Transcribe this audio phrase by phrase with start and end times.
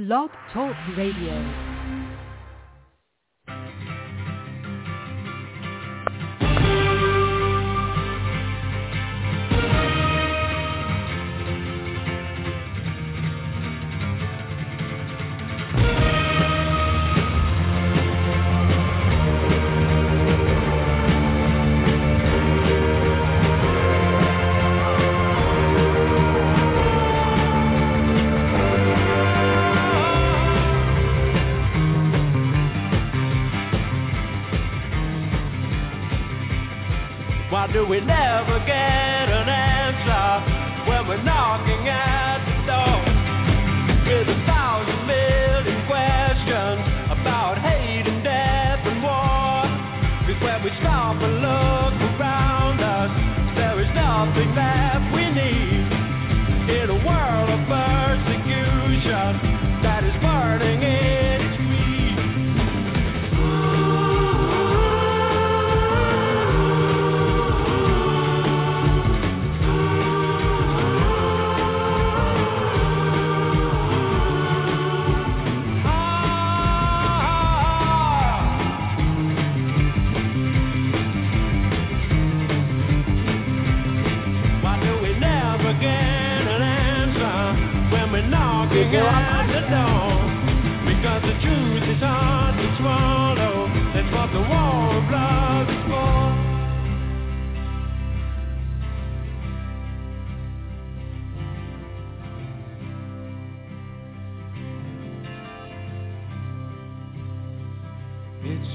[0.00, 1.69] Blog Talk Radio.
[37.88, 39.09] We never get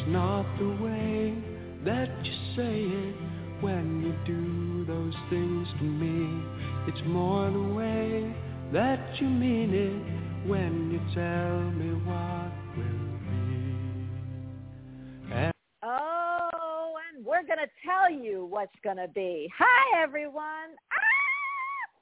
[0.08, 1.34] not the way
[1.84, 3.16] that you say it
[3.62, 6.44] when you do those things to me.
[6.88, 8.36] It's more the way
[8.74, 13.18] that you mean it when you tell me what will
[15.30, 15.34] be.
[15.34, 15.52] And
[15.84, 19.52] Oh, and we're going to tell you what's going to be.
[19.58, 20.76] Hi, everyone.
[20.92, 21.06] Ah!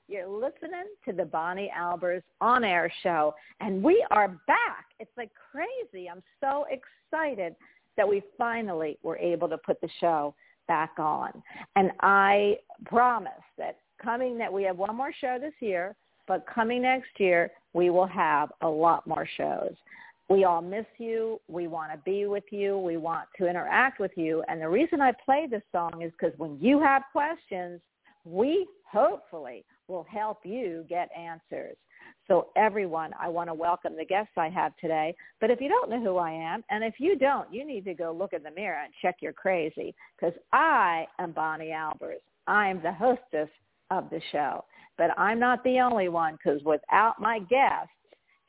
[0.09, 4.85] You're listening to the Bonnie Albers on air show, and we are back.
[4.99, 6.09] It's like crazy.
[6.09, 7.55] I'm so excited
[7.97, 10.33] that we finally were able to put the show
[10.67, 11.31] back on.
[11.75, 15.95] And I promise that coming that we have one more show this year,
[16.27, 19.73] but coming next year, we will have a lot more shows.
[20.29, 21.39] We all miss you.
[21.47, 22.77] We want to be with you.
[22.77, 24.43] We want to interact with you.
[24.47, 27.81] And the reason I play this song is because when you have questions,
[28.25, 31.75] we hopefully will help you get answers.
[32.27, 35.15] So everyone, I want to welcome the guests I have today.
[35.41, 37.93] But if you don't know who I am, and if you don't, you need to
[37.93, 42.21] go look in the mirror and check you're crazy because I am Bonnie Albers.
[42.47, 43.49] I am the hostess
[43.91, 44.63] of the show.
[44.97, 47.89] But I'm not the only one because without my guests,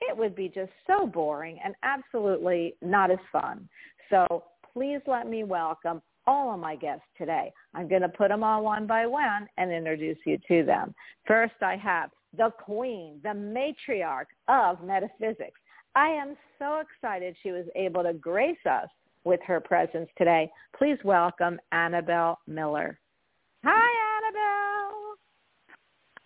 [0.01, 3.69] it would be just so boring and absolutely not as fun.
[4.11, 7.53] So please let me welcome all of my guests today.
[7.75, 10.95] I'm going to put them all one by one and introduce you to them.
[11.27, 15.61] First, I have the queen, the matriarch of metaphysics.
[15.95, 18.89] I am so excited she was able to grace us
[19.25, 20.51] with her presence today.
[20.77, 22.99] Please welcome Annabelle Miller.
[23.65, 25.17] Hi, Annabelle.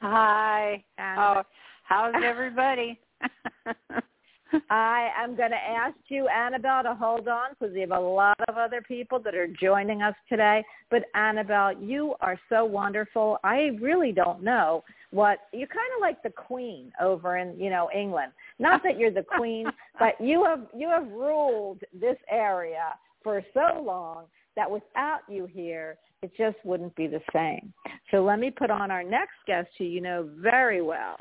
[0.01, 0.85] Hi.
[0.99, 1.35] Annabelle.
[1.39, 1.43] Oh,
[1.85, 3.01] how's everybody?
[4.71, 8.39] I am going to ask you, Annabelle, to hold on because we have a lot
[8.49, 10.65] of other people that are joining us today.
[10.91, 13.39] But Annabelle, you are so wonderful.
[13.45, 17.89] I really don't know what you're kind of like the queen over in you know
[17.95, 18.33] England.
[18.59, 19.67] Not that you're the queen,
[19.99, 24.25] but you have you have ruled this area for so long
[24.57, 27.73] that without you here, it just wouldn't be the same.
[28.11, 31.17] So let me put on our next guest, who you know very well.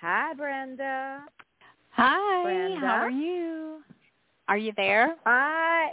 [0.00, 1.20] Hi, Brenda.
[2.02, 2.42] Hi.
[2.44, 2.80] Brenda?
[2.80, 3.82] How are you?
[4.48, 5.16] Are you there?
[5.26, 5.90] I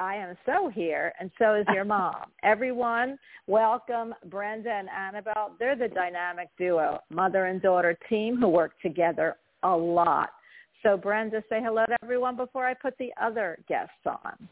[0.00, 2.24] I am so here, and so is your mom.
[2.42, 3.16] Everyone,
[3.46, 5.54] welcome Brenda and Annabelle.
[5.60, 10.30] They're the dynamic duo, mother and daughter team who work together a lot.
[10.82, 14.48] So Brenda, say hello to everyone before I put the other guests on.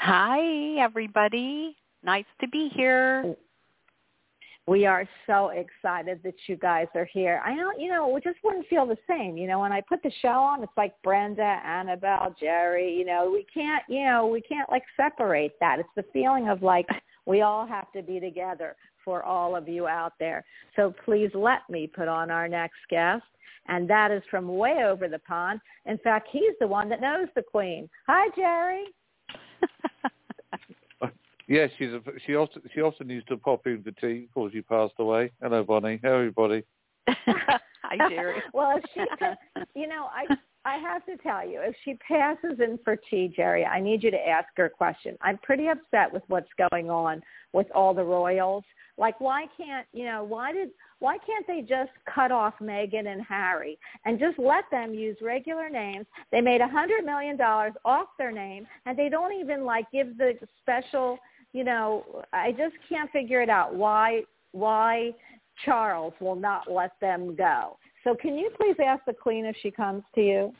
[0.00, 1.76] Hi, everybody.
[2.02, 3.22] Nice to be here.
[3.26, 3.36] Oh,
[4.66, 7.42] We are so excited that you guys are here.
[7.44, 9.36] I don't, you know, it just wouldn't feel the same.
[9.36, 13.28] You know, when I put the show on, it's like Brenda, Annabelle, Jerry, you know,
[13.32, 15.80] we can't, you know, we can't like separate that.
[15.80, 16.86] It's the feeling of like
[17.26, 20.44] we all have to be together for all of you out there.
[20.76, 23.24] So please let me put on our next guest.
[23.68, 25.60] And that is from way over the pond.
[25.86, 27.88] In fact, he's the one that knows the queen.
[28.06, 28.84] Hi, Jerry.
[31.52, 34.62] Yes, she's a, she often she often used to pop in for tea before she
[34.62, 35.30] passed away.
[35.42, 36.00] Hello, Bonnie.
[36.02, 36.64] How everybody?
[37.06, 38.42] Hi, Jerry.
[38.54, 40.34] well, if she could, you know, I
[40.64, 44.10] I have to tell you, if she passes in for tea, Jerry, I need you
[44.10, 45.18] to ask her a question.
[45.20, 47.20] I'm pretty upset with what's going on
[47.52, 48.64] with all the royals.
[48.96, 50.24] Like, why can't you know?
[50.24, 50.70] Why did
[51.00, 55.68] why can't they just cut off Meghan and Harry and just let them use regular
[55.68, 56.06] names?
[56.30, 60.16] They made a hundred million dollars off their name, and they don't even like give
[60.16, 60.32] the
[60.62, 61.18] special.
[61.52, 63.74] You know, I just can't figure it out.
[63.74, 64.22] Why
[64.52, 65.12] why
[65.64, 67.78] Charles will not let them go?
[68.04, 70.54] So can you please ask the Queen if she comes to you?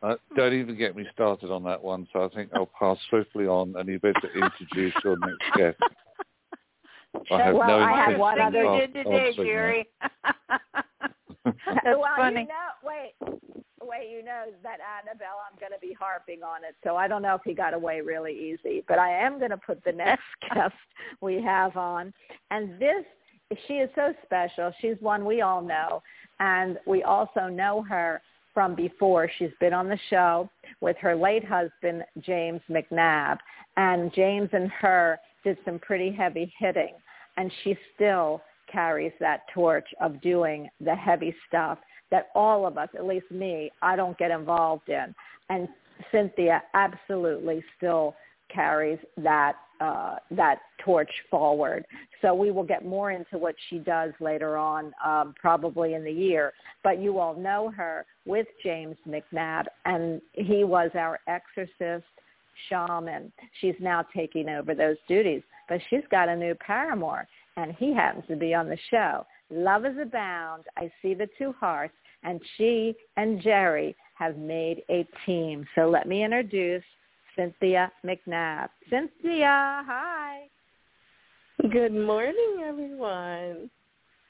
[0.00, 2.06] Uh, don't even get me started on that one.
[2.12, 5.76] So I think I'll pass swiftly on, and you better introduce your next guest.
[7.32, 9.32] I have Well, no I have one of other- you did today.
[9.36, 9.88] Jerry.
[11.44, 12.42] That's well, funny.
[12.42, 13.14] you know, wait,
[13.82, 16.74] wait, you know is that Annabelle, I'm going to be harping on it.
[16.84, 19.56] So I don't know if he got away really easy, but I am going to
[19.56, 20.74] put the next guest
[21.20, 22.12] we have on.
[22.50, 23.04] And this,
[23.66, 24.72] she is so special.
[24.80, 26.02] She's one we all know.
[26.40, 28.22] And we also know her
[28.54, 29.30] from before.
[29.38, 30.48] She's been on the show
[30.80, 33.38] with her late husband, James McNabb.
[33.76, 36.94] And James and her did some pretty heavy hitting.
[37.36, 41.78] And she still carries that torch of doing the heavy stuff
[42.10, 45.14] that all of us, at least me, I don't get involved in.
[45.50, 45.68] And
[46.12, 48.14] Cynthia absolutely still
[48.52, 51.84] carries that uh, that torch forward.
[52.20, 56.10] So we will get more into what she does later on, um, probably in the
[56.10, 56.52] year.
[56.82, 62.04] But you all know her with James McNabb, and he was our exorcist
[62.68, 63.32] shaman.
[63.60, 68.24] She's now taking over those duties, but she's got a new paramour, and he happens
[68.28, 69.24] to be on the show.
[69.50, 70.64] Love is abound.
[70.76, 75.66] I see the two hearts, and she and Jerry have made a team.
[75.74, 76.82] So let me introduce
[77.36, 78.68] Cynthia McNabb.
[78.90, 80.48] Cynthia, hi.
[81.72, 83.70] Good morning, everyone.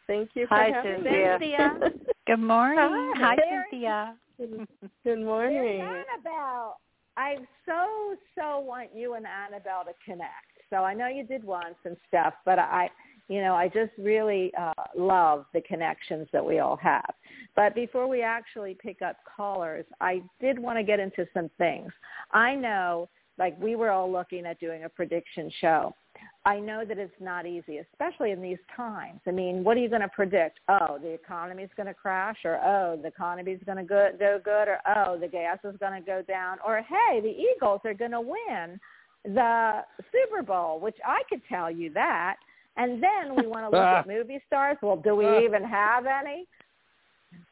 [0.06, 1.38] Thank you for Hi, having Cynthia.
[1.40, 1.56] me.
[1.56, 1.90] Cynthia.
[2.26, 3.12] Good morning.
[3.16, 3.64] Hi, Hi, Mary.
[3.70, 4.16] Cynthia.
[4.38, 4.66] Good
[5.04, 5.80] Here's morning.
[5.80, 6.78] Annabelle.
[7.16, 7.36] I
[7.66, 10.30] so, so want you and Annabelle to connect.
[10.70, 12.88] So I know you did once and stuff, but I,
[13.28, 17.14] you know, I just really uh, love the connections that we all have.
[17.54, 21.92] But before we actually pick up callers, I did want to get into some things.
[22.32, 23.08] I know,
[23.38, 25.94] like we were all looking at doing a prediction show.
[26.44, 29.20] I know that it's not easy, especially in these times.
[29.26, 30.60] I mean, what are you going to predict?
[30.68, 34.08] Oh, the economy is going to crash, or oh, the economy is going to go,
[34.18, 37.82] go good, or oh, the gas is going to go down, or hey, the Eagles
[37.84, 38.80] are going to win
[39.24, 42.36] the Super Bowl, which I could tell you that.
[42.78, 44.78] And then we want to look at movie stars.
[44.80, 46.46] Well, do we even have any?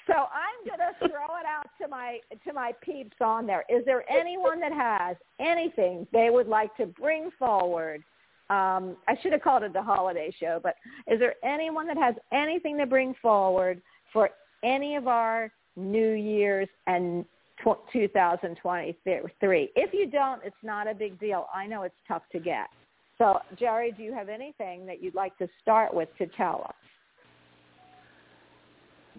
[0.06, 3.64] So I'm going to throw it out to my to my peeps on there.
[3.69, 8.02] Is there anyone that has anything they would like to bring forward?
[8.49, 10.76] Um, I should have called it the holiday show, but
[11.08, 13.82] is there anyone that has anything to bring forward
[14.12, 14.31] for
[14.62, 17.25] any of our New Year's and
[17.64, 19.70] tw- 2023?
[19.75, 21.49] If you don't, it's not a big deal.
[21.52, 22.69] I know it's tough to get.
[23.18, 26.74] So, Jerry, do you have anything that you'd like to start with to tell us?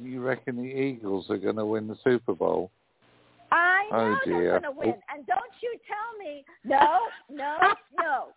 [0.02, 2.70] You reckon the Eagles are going to win the Super Bowl?
[3.52, 4.42] I Oh, know dear.
[4.42, 4.96] they're going to win.
[5.14, 8.28] And don't you tell me, no, no, no.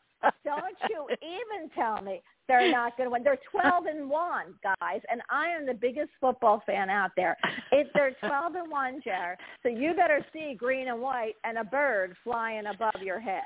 [0.45, 3.23] Don't you even tell me they're not going to win.
[3.23, 7.37] They're 12 and 1, guys, and I am the biggest football fan out there.
[7.73, 11.65] If they're 12 and 1, Jer, so you better see green and white and a
[11.65, 13.43] bird flying above your head.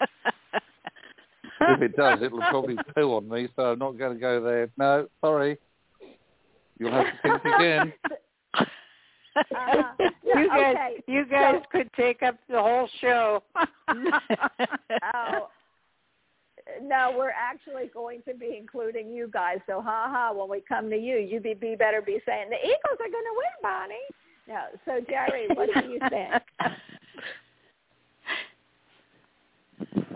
[1.68, 4.68] If it does, it'll probably poo on me, so I'm not going to go there.
[4.76, 5.58] No, sorry.
[6.78, 7.92] You'll have to think again.
[9.36, 9.82] Uh,
[10.24, 13.42] you guys, okay, you guys could take up the whole show.
[15.14, 15.48] Oh,
[16.82, 19.58] no, we're actually going to be including you guys.
[19.66, 22.56] So, ha ha, when we come to you, you be, be better be saying the
[22.56, 23.96] Eagles are going to win, Bonnie.
[24.48, 26.42] No, so Jerry, what do you think?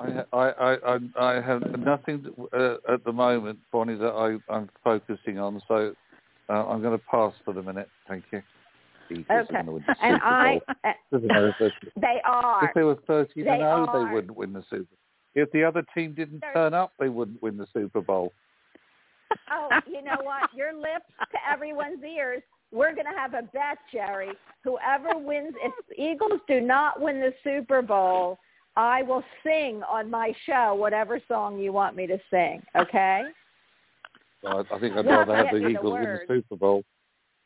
[0.01, 0.99] I, I, I, I-
[1.37, 5.95] I have nothing uh, at the moment, Bonnie, that I, I'm focusing on, so
[6.49, 7.89] uh, I'm going to pass for the minute.
[8.09, 8.43] Thank you.
[9.11, 12.65] Okay, gonna win the and I, uh, Doesn't matter if they- they are.
[12.67, 14.05] If they were 30 to They 0, are.
[14.07, 14.85] they wouldn't win the Super
[15.35, 18.33] If the other team didn't They're- turn up, they wouldn't win the Super Bowl.
[19.51, 20.51] Oh, you know what?
[20.55, 22.43] Your lips to everyone's ears.
[22.73, 24.31] We're going to have a bet, Jerry.
[24.65, 28.39] Whoever wins, if the Eagles do not win the Super Bowl,
[28.78, 32.62] I will sing on my show whatever song you want me to sing.
[32.76, 33.23] Okay?
[34.40, 36.20] So I, I think I'd rather have the you the Eagles win the.
[36.28, 36.85] Super Bowl.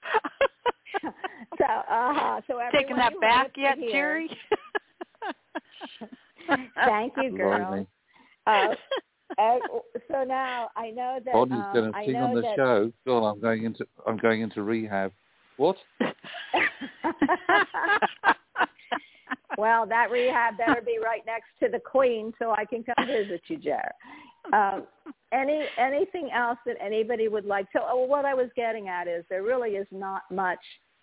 [1.02, 2.42] so, uh-huh.
[2.46, 4.38] so everyone Taking that back yet, hear- Jerry?
[6.84, 7.58] Thank you, girl.
[7.58, 7.86] Blimey.
[8.46, 8.74] Uh,
[9.38, 9.58] uh,
[10.10, 12.92] so now I know that Bonnie's um, going to I sing on the that, show.
[13.06, 15.12] God, I'm going into I'm going into rehab.
[15.56, 15.76] What?
[19.62, 23.42] Well, that rehab better be right next to the Queen so I can come visit
[23.47, 23.92] you, Jer.
[24.52, 24.88] Um,
[25.33, 27.66] any anything else that anybody would like?
[27.73, 30.59] So, uh, what I was getting at is there really is not much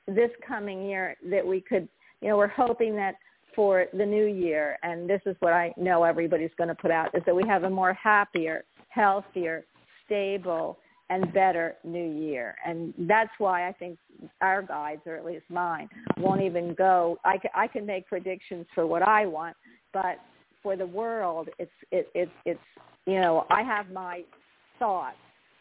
[0.08, 1.88] this coming year that we could.
[2.22, 3.16] You know, we're hoping that
[3.56, 7.16] for the new year, and this is what I know everybody's going to put out,
[7.16, 9.66] is that we have a more happier, healthier,
[10.06, 12.56] stable, and better new year.
[12.66, 13.98] And that's why I think
[14.42, 17.18] our guides, or at least mine, won't even go.
[17.25, 19.56] I I can make predictions for what I want,
[19.94, 20.18] but
[20.62, 22.60] for the world, it's it, it, it's
[23.06, 24.24] you know I have my
[24.78, 25.18] thoughts,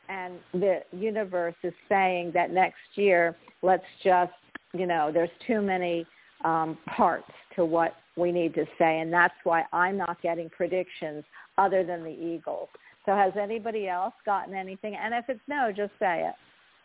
[0.09, 4.33] and the universe is saying that next year, let's just
[4.75, 6.07] you know there's too many
[6.45, 11.25] um, parts to what we need to say, and that's why I'm not getting predictions
[11.57, 12.69] other than the Eagles.
[13.09, 14.95] So has anybody else gotten anything?
[14.95, 16.35] And if it's no, just say it.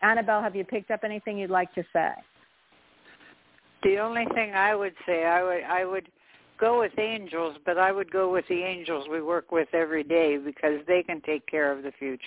[0.01, 2.11] Annabelle, have you picked up anything you'd like to say?
[3.83, 6.07] The only thing I would say, I would I would
[6.57, 10.37] go with angels, but I would go with the angels we work with every day
[10.37, 12.23] because they can take care of the future.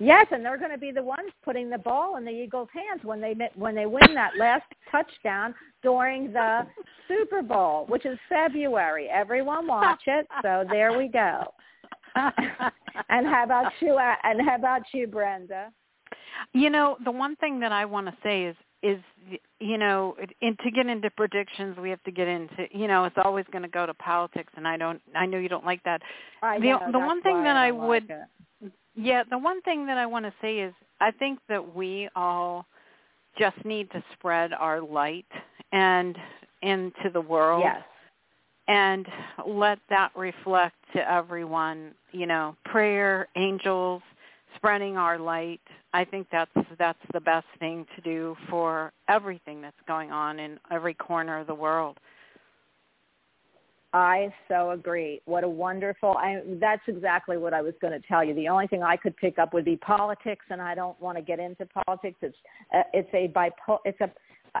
[0.00, 3.04] Yes, and they're going to be the ones putting the ball in the Eagles' hands
[3.04, 6.66] when they when they win that last touchdown during the
[7.06, 9.08] Super Bowl, which is February.
[9.08, 10.26] Everyone watch it.
[10.42, 11.54] So there we go.
[12.14, 13.94] And how about you?
[13.94, 15.72] Uh, and how about you, Brenda?
[16.52, 19.00] You know, the one thing that I want to say is is
[19.60, 23.16] you know, and to get into predictions, we have to get into you know, it's
[23.24, 25.00] always going to go to politics, and I don't.
[25.14, 26.02] I know you don't like that.
[26.42, 28.72] I the know, the one thing that I, I would like.
[28.96, 32.66] Yeah, the one thing that I want to say is I think that we all
[33.36, 35.26] just need to spread our light
[35.72, 36.16] and
[36.62, 37.82] into the world Yes.
[38.68, 39.06] And
[39.46, 44.02] let that reflect to everyone, you know, prayer, angels,
[44.56, 45.60] spreading our light.
[45.92, 50.58] I think that's that's the best thing to do for everything that's going on in
[50.70, 51.98] every corner of the world.
[53.94, 55.20] I so agree.
[55.24, 56.16] What a wonderful.
[56.18, 58.34] I, that's exactly what I was going to tell you.
[58.34, 61.22] The only thing I could pick up would be politics, and I don't want to
[61.22, 62.18] get into politics.
[62.20, 62.36] It's
[62.74, 63.78] uh, it's a bipolar.
[63.84, 64.10] It's a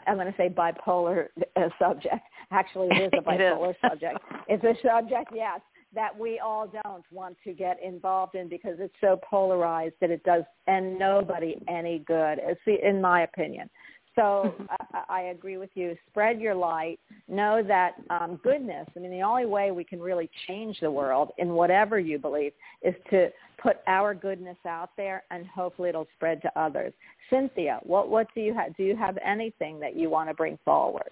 [0.06, 2.22] I'm going to say bipolar uh, subject.
[2.50, 3.56] Actually, it is a is.
[3.56, 4.18] bipolar subject.
[4.48, 5.60] It's a subject, yes,
[5.94, 10.22] that we all don't want to get involved in because it's so polarized that it
[10.24, 12.38] does and nobody any good.
[12.42, 13.70] It's in my opinion.
[14.14, 15.96] So I, I agree with you.
[16.10, 17.00] Spread your light.
[17.28, 18.86] Know that um, goodness.
[18.96, 22.52] I mean, the only way we can really change the world in whatever you believe
[22.82, 23.28] is to
[23.60, 26.92] put our goodness out there, and hopefully it'll spread to others.
[27.30, 28.76] Cynthia, what what do you have?
[28.76, 31.10] Do you have anything that you want to bring forward?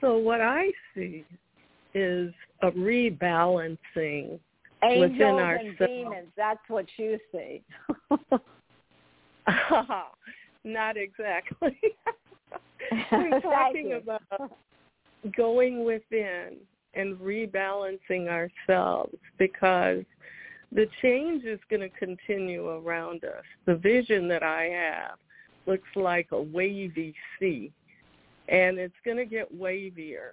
[0.00, 1.24] So what I see
[1.94, 2.32] is
[2.62, 4.38] a rebalancing
[4.82, 5.76] Angels within and ourselves.
[5.78, 6.28] demons.
[6.36, 7.62] That's what you see.
[10.64, 11.78] Not exactly.
[13.12, 14.52] We're talking about
[15.36, 16.56] going within
[16.94, 20.04] and rebalancing ourselves because
[20.72, 23.44] the change is going to continue around us.
[23.66, 25.18] The vision that I have
[25.66, 27.72] looks like a wavy sea,
[28.48, 30.32] and it's going to get wavier.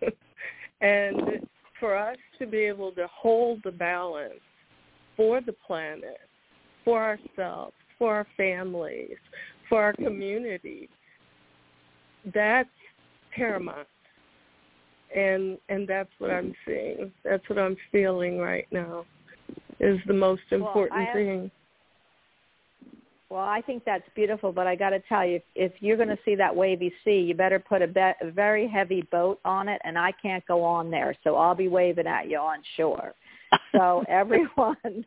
[0.80, 1.46] and
[1.78, 4.34] for us to be able to hold the balance
[5.16, 6.20] for the planet,
[6.84, 9.16] for ourselves, for our families,
[9.68, 10.88] for our community,
[12.34, 12.68] that's
[13.34, 13.88] paramount.
[15.14, 17.12] And and that's what I'm seeing.
[17.24, 19.06] That's what I'm feeling right now.
[19.78, 21.50] Is the most important I have- thing.
[23.28, 26.18] Well, I think that's beautiful, but I got to tell you, if you're going to
[26.24, 29.80] see that wavy sea, you better put a, be- a very heavy boat on it,
[29.84, 33.14] and I can't go on there, so I'll be waving at you on shore.
[33.72, 35.04] So everyone,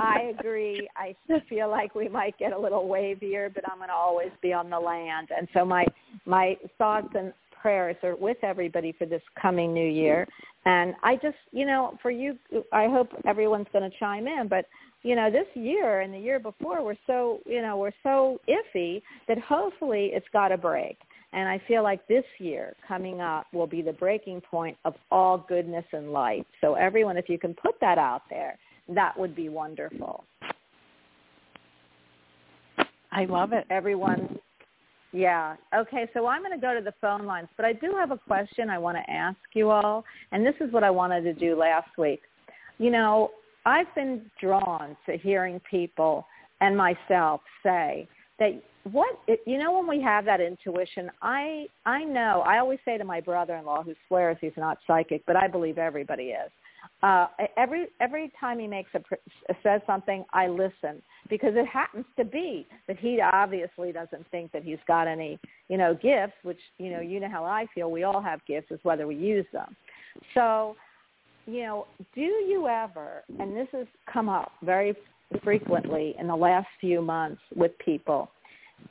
[0.00, 0.88] I agree.
[0.96, 1.14] I
[1.48, 4.70] feel like we might get a little wavier, but I'm going to always be on
[4.70, 5.84] the land, and so my
[6.26, 7.32] my thoughts and
[7.64, 10.28] prayers are with everybody for this coming new year.
[10.66, 12.38] And I just, you know, for you,
[12.72, 14.66] I hope everyone's going to chime in, but
[15.02, 19.02] you know, this year and the year before were so, you know, were so iffy
[19.28, 20.98] that hopefully it's got a break.
[21.32, 25.44] And I feel like this year coming up will be the breaking point of all
[25.48, 26.46] goodness and light.
[26.60, 30.24] So everyone, if you can put that out there, that would be wonderful.
[33.10, 33.64] I love it.
[33.70, 34.38] Everyone,
[35.12, 35.54] yeah.
[35.74, 38.18] Okay, so I'm going to go to the phone lines, but I do have a
[38.18, 41.56] question I want to ask you all, and this is what I wanted to do
[41.56, 42.20] last week.
[42.78, 43.30] You know,
[43.64, 46.26] I've been drawn to hearing people
[46.60, 48.60] and myself say that
[48.90, 53.04] what you know when we have that intuition i i know i always say to
[53.04, 56.50] my brother-in-law who swears he's not psychic but i believe everybody is
[57.02, 57.26] uh,
[57.56, 59.00] every every time he makes a
[59.62, 64.62] says something, I listen because it happens to be that he obviously doesn't think that
[64.62, 65.38] he's got any
[65.68, 67.90] you know gifts, which you know you know how I feel.
[67.90, 69.76] We all have gifts, is whether we use them.
[70.34, 70.76] So,
[71.46, 73.22] you know, do you ever?
[73.38, 74.94] And this has come up very
[75.42, 78.30] frequently in the last few months with people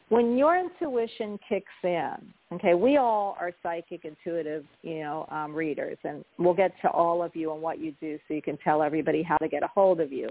[0.10, 2.14] when your intuition kicks in,
[2.52, 7.24] okay, we all are psychic, intuitive, you know, um, readers, and we'll get to all
[7.24, 9.68] of you and what you do so you can tell everybody how to get a
[9.68, 10.30] hold of you.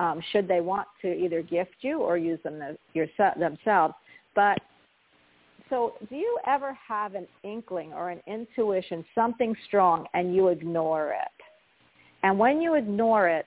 [0.00, 3.94] Um, should they want to either gift you or use them the, yourself, themselves.
[4.34, 4.58] But
[5.68, 11.10] so do you ever have an inkling or an intuition, something strong, and you ignore
[11.10, 11.44] it?
[12.22, 13.46] And when you ignore it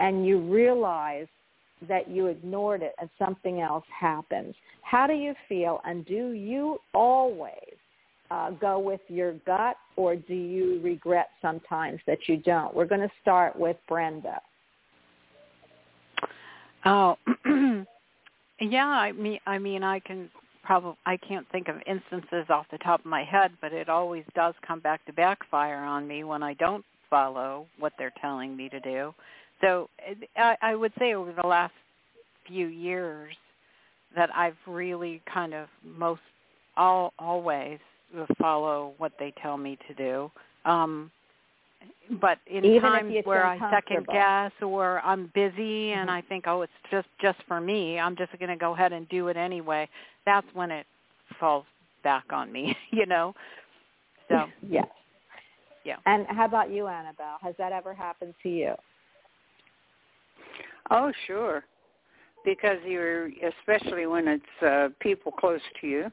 [0.00, 1.26] and you realize
[1.88, 4.54] that you ignored it and something else happens.
[4.82, 7.76] How do you feel and do you always
[8.30, 12.74] uh, go with your gut or do you regret sometimes that you don't?
[12.74, 14.40] We're going to start with Brenda.
[16.84, 17.16] Oh,
[18.60, 18.86] yeah.
[18.86, 20.28] I mean, I mean, I can
[20.62, 24.24] probably I can't think of instances off the top of my head, but it always
[24.34, 28.68] does come back to backfire on me when I don't follow what they're telling me
[28.68, 29.14] to do.
[29.64, 29.88] So
[30.36, 31.72] I, I would say over the last
[32.46, 33.34] few years
[34.14, 36.20] that I've really kind of most
[36.76, 37.78] all always
[38.40, 40.30] follow what they tell me to do.
[40.64, 41.10] Um
[42.20, 46.16] but in Even times where I second guess or I'm busy and mm-hmm.
[46.16, 49.08] I think, oh, it's just just for me, I'm just going to go ahead and
[49.08, 49.88] do it anyway.
[50.26, 50.86] That's when it
[51.38, 51.64] falls
[52.02, 53.34] back on me, you know.
[54.28, 54.86] So yes,
[55.84, 55.96] yeah.
[56.06, 57.38] And how about you, Annabelle?
[57.42, 58.74] Has that ever happened to you?
[60.90, 61.64] Oh, sure.
[62.44, 66.10] Because you're, especially when it's uh, people close to you,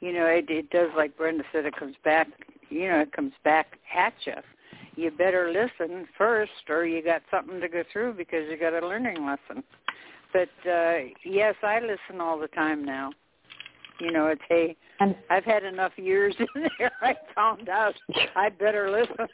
[0.00, 1.66] you know, it, it does like Brenda said.
[1.66, 2.26] It comes back,
[2.70, 4.34] you know, it comes back at you.
[4.96, 8.86] You better listen first, or you got something to go through because you got a
[8.86, 9.62] learning lesson.
[10.32, 13.10] But uh yes, I listen all the time now.
[14.00, 16.92] You know, it's hey, and I've had enough years in there.
[17.02, 17.94] I found out
[18.36, 19.26] I better listen.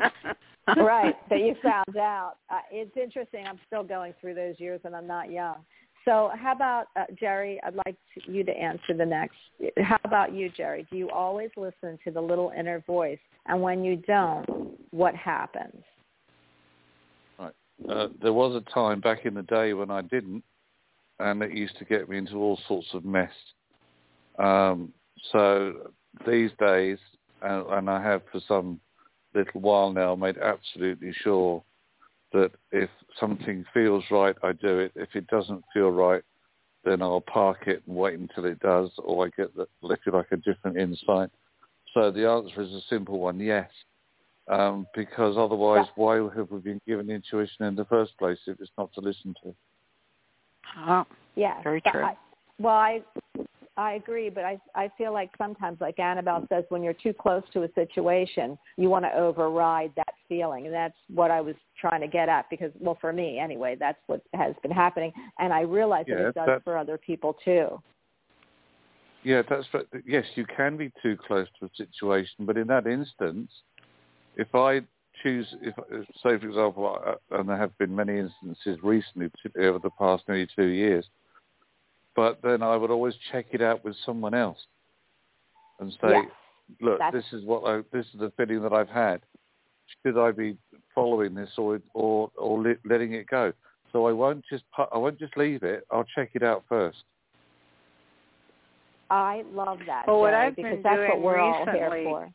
[0.76, 2.34] right that you found out.
[2.50, 3.46] Uh, it's interesting.
[3.46, 5.56] I'm still going through those years, and I'm not young.
[6.04, 7.60] So how about uh, Jerry?
[7.64, 9.36] I'd like to, you to answer the next.
[9.78, 10.86] How about you, Jerry?
[10.90, 13.18] Do you always listen to the little inner voice?
[13.46, 14.46] And when you don't,
[14.90, 15.82] what happens?
[17.38, 17.54] Right.
[17.88, 20.44] Uh, there was a time back in the day when I didn't,
[21.20, 23.32] and it used to get me into all sorts of mess.
[24.38, 24.92] Um,
[25.32, 25.90] so
[26.26, 26.98] these days,
[27.40, 28.78] and, and I have for some
[29.34, 31.62] little while now made absolutely sure
[32.32, 34.92] that if something feels right, I do it.
[34.94, 36.22] If it doesn't feel right,
[36.84, 40.12] then I'll park it and wait until it does, or I get, the, if you
[40.12, 41.30] like, a different insight.
[41.94, 43.70] So the answer is a simple one, yes.
[44.48, 48.70] Um, because otherwise, why have we been given intuition in the first place if it's
[48.76, 49.54] not to listen to?
[50.86, 52.04] Oh, yeah, very true.
[52.04, 52.16] I,
[52.58, 53.02] well, I
[53.76, 57.42] I agree, but I I feel like sometimes, like Annabelle says, when you're too close
[57.52, 62.00] to a situation, you want to override that feeling, and that's what I was trying
[62.00, 62.48] to get at.
[62.50, 66.28] Because, well, for me anyway, that's what has been happening, and I realize yeah, that
[66.28, 67.80] it does for other people too.
[69.24, 69.66] Yeah, that's
[70.06, 73.50] yes, you can be too close to a situation, but in that instance,
[74.36, 74.82] if I
[75.22, 75.74] choose, if
[76.22, 80.46] say for example, and there have been many instances recently, particularly over the past nearly
[80.54, 81.06] two years
[82.16, 84.58] but then I would always check it out with someone else
[85.80, 86.26] and say, yes,
[86.80, 89.20] look, this is what I, this is the feeling that I've had.
[90.02, 90.56] Should I be
[90.94, 93.52] following this or or or letting it go?
[93.92, 95.86] So I won't just I won't just leave it.
[95.90, 96.98] I'll check it out first.
[99.10, 101.90] I love that, well, Jerry, what I've because been that's doing what we're recently, all
[101.90, 102.30] here for.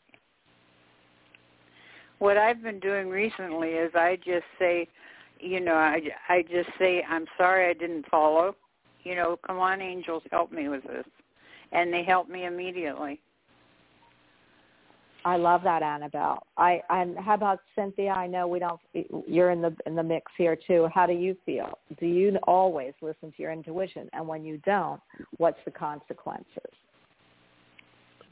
[2.20, 4.88] What I've been doing recently is I just say,
[5.39, 8.56] you know, I I just say I'm sorry I didn't follow
[9.04, 11.06] you know, come on, angels, help me with this.
[11.72, 13.22] And they help me immediately.
[15.26, 16.48] I love that, Annabelle.
[16.58, 18.12] I and how about Cynthia?
[18.12, 18.80] I know we don't.
[19.28, 20.88] You're in the in the mix here too.
[20.94, 21.78] How do you feel?
[22.00, 24.10] Do you always listen to your intuition?
[24.14, 25.02] And when you don't,
[25.38, 26.72] what's the consequences?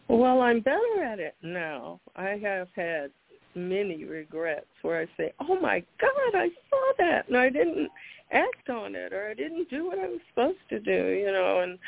[0.08, 1.99] Well, I'm better at it now.
[2.15, 3.12] I have had
[3.53, 7.89] many regrets where I say, "Oh my God, I saw that and I didn't
[8.31, 11.61] act on it, or I didn't do what I was supposed to do," you know.
[11.61, 11.79] And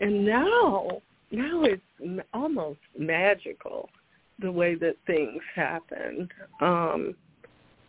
[0.00, 3.88] and now, now it's almost magical
[4.40, 6.28] the way that things happen.
[6.60, 7.14] Um,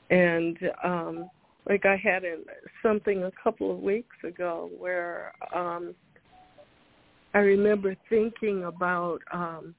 [0.10, 1.30] and um,
[1.68, 2.38] like I had a,
[2.82, 5.96] something a couple of weeks ago where um,
[7.34, 9.74] I remember thinking about um,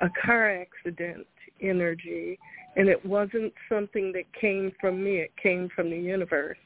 [0.00, 1.26] a car accident
[1.60, 2.38] energy
[2.76, 5.16] and it wasn't something that came from me.
[5.16, 6.58] It came from the universe.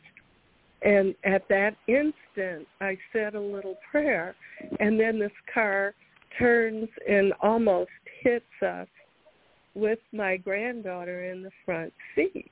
[0.84, 4.34] And at that instant, I said a little prayer,
[4.80, 5.94] and then this car
[6.38, 7.90] turns and almost
[8.22, 8.88] hits us
[9.74, 12.50] with my granddaughter in the front seat.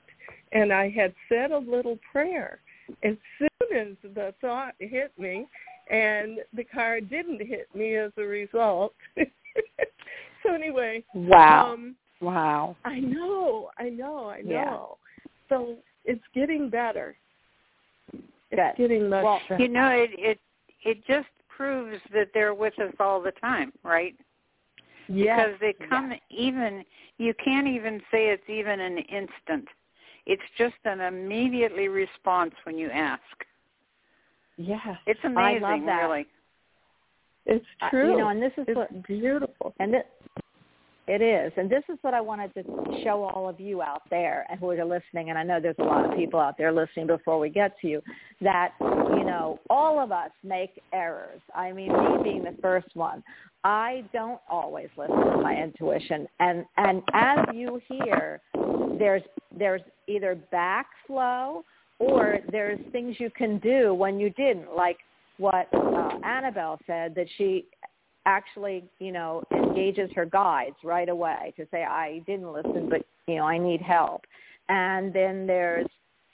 [0.53, 2.61] And I had said a little prayer.
[3.05, 5.47] As soon as the thought hit me,
[5.91, 8.95] and the car didn't hit me as a result.
[10.43, 11.73] so anyway, Wow.
[11.75, 12.77] um, wow.
[12.85, 14.65] I know, I know, I Yeah.
[14.65, 14.99] know.
[15.49, 17.17] So it's getting better.
[18.53, 19.63] It's getting much Well, better.
[19.63, 20.39] You know, it it
[20.85, 24.15] it just proves that they're with us all the time, right?
[25.09, 26.85] yes, Because they come even
[27.19, 29.69] you can't even say it's even an instant.
[30.27, 33.23] It's just an immediately response when you ask.
[34.57, 36.03] yes, It's I amazing, love that.
[36.03, 36.27] really.
[37.47, 38.13] it's Uh, true.
[38.13, 39.75] you know, and this is it's what beautiful.
[39.81, 40.07] And it,
[41.13, 41.53] it is.
[41.59, 42.63] And this is what I wanted to
[43.05, 45.29] show all of you out there and who are listening.
[45.29, 47.87] And I know there's a lot of people out there listening before we get to
[47.87, 48.03] you
[48.41, 51.43] that, you know, all of us make errors.
[51.55, 53.23] I mean, me being the first one.
[53.63, 56.27] I don't always listen to my intuition.
[56.41, 58.41] And, and as you hear,
[58.99, 59.23] there's,
[59.57, 61.63] there's either backflow
[61.99, 64.97] or there's things you can do when you didn't, like
[65.37, 67.67] what uh, Annabelle said, that she
[68.27, 73.37] actually, you know, engages her guides right away to say, I didn't listen, but, you
[73.37, 74.23] know, I need help.
[74.69, 75.87] And then there's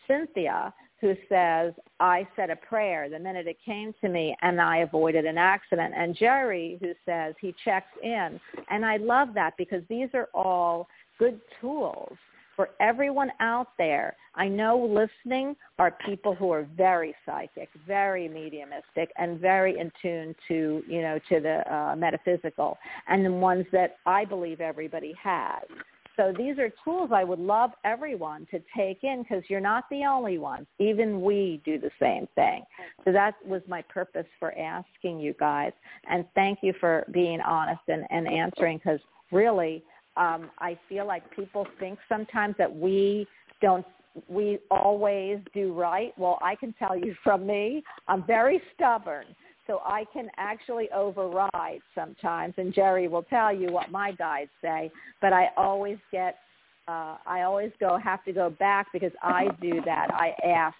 [0.07, 4.79] Cynthia who says, I said a prayer the minute it came to me and I
[4.79, 5.94] avoided an accident.
[5.96, 8.40] And Jerry who says he checks in.
[8.68, 12.16] And I love that because these are all good tools
[12.58, 14.16] for everyone out there.
[14.34, 20.34] I know listening are people who are very psychic, very mediumistic, and very in tune
[20.48, 25.62] to, you know, to the uh, metaphysical, and the ones that I believe everybody has.
[26.16, 30.04] So these are tools I would love everyone to take in because you're not the
[30.04, 30.66] only ones.
[30.80, 32.64] Even we do the same thing.
[33.04, 35.70] So that was my purpose for asking you guys.
[36.10, 38.98] And thank you for being honest and, and answering because
[39.30, 39.84] really
[40.18, 43.26] um, I feel like people think sometimes that we
[43.62, 43.87] don't
[44.28, 46.12] we always do right.
[46.18, 49.26] Well, I can tell you from me, I'm very stubborn.
[49.66, 54.90] So I can actually override sometimes, and Jerry will tell you what my guides say.
[55.20, 56.37] But I always get,
[56.88, 60.09] uh, I always go have to go back because I do that.
[60.11, 60.74] I ask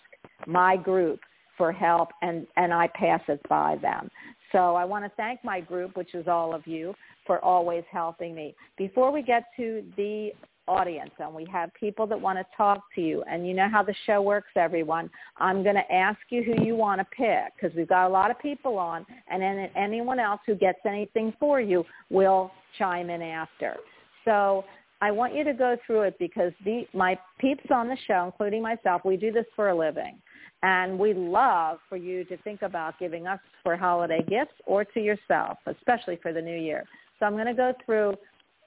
[0.47, 1.21] my group
[1.59, 4.11] for help, and and I pass it by them.
[4.53, 6.95] So I want to thank my group, which is all of you,
[7.29, 8.57] for always helping me.
[8.77, 10.33] Before we get to the
[10.69, 13.83] audience and we have people that want to talk to you and you know how
[13.83, 17.75] the show works everyone i'm going to ask you who you want to pick because
[17.77, 21.61] we've got a lot of people on and then anyone else who gets anything for
[21.61, 23.77] you will chime in after.
[24.25, 24.65] So
[25.01, 28.63] i want you to go through it because the my peeps on the show including
[28.63, 30.19] myself we do this for a living.
[30.63, 35.01] And we love for you to think about giving us for holiday gifts or to
[35.01, 36.85] yourself especially for the new year
[37.19, 38.17] so i'm going to go through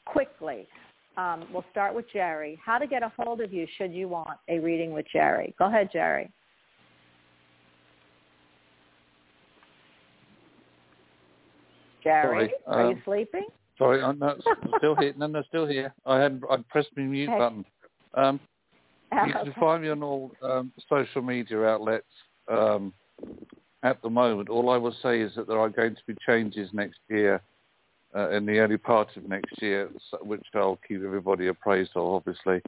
[0.05, 0.67] quickly
[1.17, 2.57] um, we'll start with Jerry.
[2.63, 5.53] How to get a hold of you should you want a reading with Jerry.
[5.59, 6.31] Go ahead, Jerry.
[12.03, 13.47] Jerry, Sorry, are you um, sleeping?
[13.77, 14.37] Sorry, I'm not,
[14.77, 15.13] still here.
[15.17, 15.93] No, no, still here.
[16.05, 17.37] I had I pressed my mute Okay.
[17.37, 17.65] button.
[18.15, 18.39] Um,
[19.27, 22.05] you can find me on all um, social media outlets
[22.47, 22.93] um,
[23.83, 24.49] at the moment.
[24.49, 27.41] All I will say is that there are going to be changes next year,
[28.15, 29.89] uh, in the early part of next year,
[30.21, 32.61] which I'll keep everybody appraised of, obviously.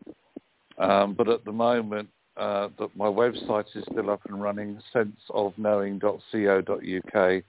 [0.78, 7.44] Um, but at the moment, uh, the, my website is still up and running, senseofknowing.co.uk.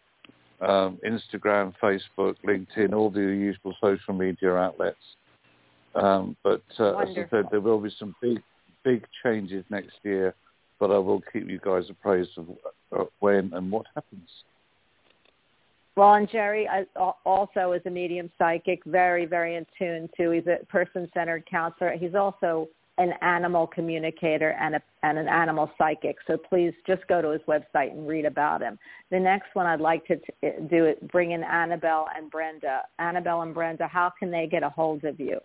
[0.61, 4.97] Um, Instagram, Facebook, LinkedIn, all the usual social media outlets.
[5.95, 8.43] Um, but uh, as I said, there will be some big,
[8.83, 10.35] big changes next year.
[10.81, 12.49] But I will keep you guys appraised of
[12.97, 14.29] uh, when and what happens.
[15.97, 20.31] And Jerry uh, al- also is a medium psychic, very, very in tune to.
[20.31, 21.97] He's a person-centered counselor.
[21.99, 26.17] He's also an animal communicator and, a, and an animal psychic.
[26.27, 28.79] So please just go to his website and read about him.
[29.11, 32.83] The next one I'd like to t- do is bring in Annabelle and Brenda.
[32.99, 35.41] Annabelle and Brenda, how can they get a hold of you?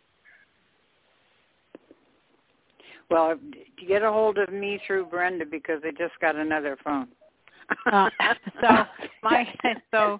[3.09, 3.39] Well,
[3.87, 7.07] get a hold of me through Brenda because I just got another phone.
[7.91, 8.09] Uh,
[8.61, 8.85] so
[9.23, 9.47] my
[9.91, 10.19] so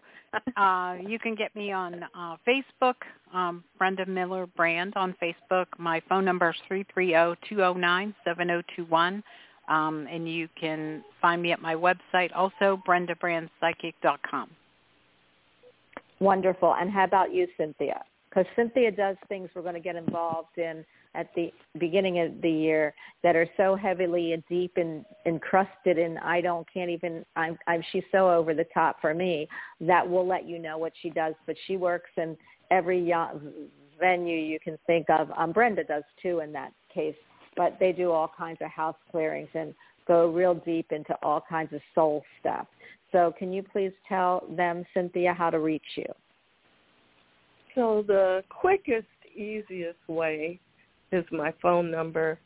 [0.57, 2.95] uh, you can get me on uh, Facebook,
[3.33, 5.67] um, Brenda Miller Brand on Facebook.
[5.77, 9.23] My phone number is three three zero two zero nine seven zero two one,
[9.67, 14.49] um, and you can find me at my website also brendabbrandpsychic.com.
[16.19, 16.75] Wonderful.
[16.75, 18.01] And how about you, Cynthia?
[18.29, 20.85] because Cynthia does things we're going to get involved in
[21.19, 26.17] at the beginning of the year that are so heavily and deep and encrusted in
[26.19, 29.47] I don't can't even I'm I'm she's so over the top for me
[29.81, 31.33] that will let you know what she does.
[31.45, 32.37] But she works in
[32.71, 33.13] every
[33.99, 35.29] venue you can think of.
[35.37, 37.15] Um Brenda does too in that case.
[37.57, 39.73] But they do all kinds of house clearings and
[40.07, 42.67] go real deep into all kinds of soul stuff.
[43.11, 46.05] So can you please tell them Cynthia how to reach you?
[47.75, 50.59] So the quickest easiest way
[51.11, 52.39] is my phone number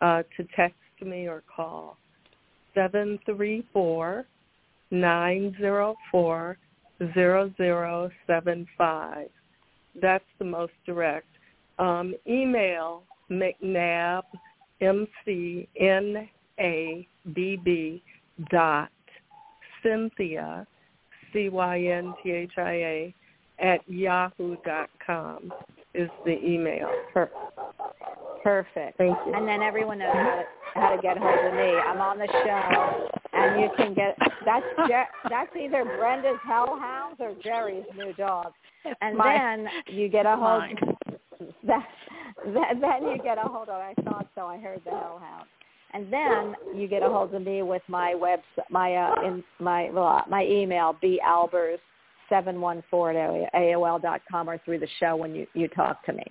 [0.00, 1.96] uh, to text me or call.
[2.74, 4.26] Seven three four
[4.90, 6.58] nine zero four
[7.14, 9.28] zero zero seven five.
[10.00, 11.26] That's the most direct.
[11.78, 14.22] Um, email McNabb
[14.80, 16.28] M C N
[16.58, 18.02] A B B
[18.50, 18.90] dot
[19.82, 20.66] Cynthia
[21.32, 23.14] C Y N T H I A
[23.58, 25.52] at yahoo dot com
[25.94, 26.88] is the email.
[28.42, 28.98] Perfect.
[28.98, 29.34] Thank you.
[29.34, 31.60] And then everyone knows how to how to get hold of me.
[31.60, 37.34] I'm on the show, and you can get that's Jer- that's either Brenda's hellhounds or
[37.42, 38.52] Jerry's new dog.
[39.02, 40.62] And then you get a hold
[41.66, 41.86] that,
[42.46, 43.80] that then you get a hold of.
[43.80, 44.46] I thought so.
[44.46, 45.46] I heard the hellhound.
[45.92, 49.90] And then you get a hold of me with my web my uh in my
[49.90, 51.78] well, my email b albers
[52.30, 56.24] 714 at AOL.com or through the show when you, you talk to me.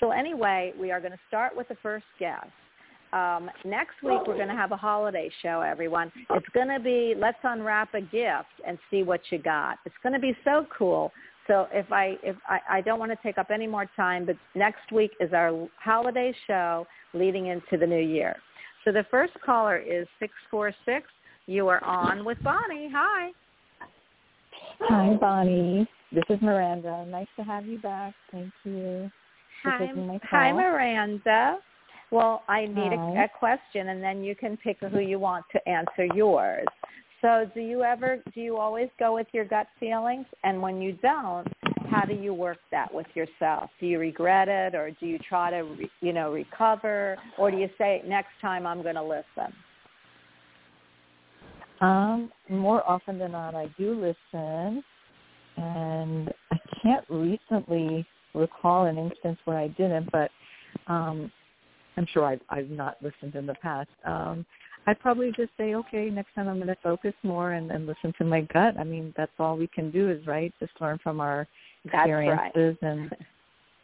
[0.00, 2.48] So anyway, we are going to start with the first guest.
[3.12, 6.10] Um, next week we're going to have a holiday show, everyone.
[6.30, 9.76] It's going to be let's unwrap a gift and see what you got.
[9.84, 11.12] It's going to be so cool.
[11.46, 14.36] So if I if I, I don't want to take up any more time, but
[14.54, 18.36] next week is our holiday show leading into the new year.
[18.84, 21.06] So the first caller is six four six.
[21.46, 22.90] You are on with Bonnie.
[22.94, 23.30] Hi.
[24.88, 25.86] Hi, Bonnie.
[26.10, 27.06] This is Miranda.
[27.08, 28.14] Nice to have you back.
[28.30, 29.10] Thank you
[29.62, 30.28] for Hi, taking my call.
[30.30, 31.58] hi, Miranda.
[32.10, 35.68] Well, I need a, a question, and then you can pick who you want to
[35.68, 36.66] answer yours.
[37.22, 40.26] So, do you ever, do you always go with your gut feelings?
[40.42, 41.46] And when you don't,
[41.88, 43.70] how do you work that with yourself?
[43.78, 47.56] Do you regret it, or do you try to, re, you know, recover, or do
[47.56, 49.54] you say next time I'm going to listen?
[51.82, 54.84] Um, more often than not, I do listen,
[55.56, 60.30] and I can't recently recall an instance where I didn't, but
[60.86, 61.30] um,
[61.96, 63.90] I'm sure I've, I've not listened in the past.
[64.04, 64.46] Um,
[64.86, 68.12] I'd probably just say, okay, next time I'm going to focus more and, and listen
[68.18, 68.76] to my gut.
[68.78, 71.48] I mean, that's all we can do is right, just learn from our
[71.84, 72.52] That's right.
[72.52, 73.10] experiences, and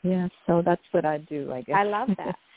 [0.03, 1.53] yeah, so that's what I do.
[1.53, 2.37] I guess I love that.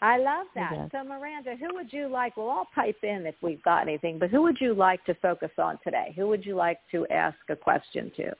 [0.00, 0.72] I love that.
[0.74, 0.88] Yes.
[0.92, 2.36] So Miranda, who would you like?
[2.36, 5.50] Well, I'll pipe in if we've got anything, but who would you like to focus
[5.58, 6.12] on today?
[6.16, 8.32] Who would you like to ask a question to?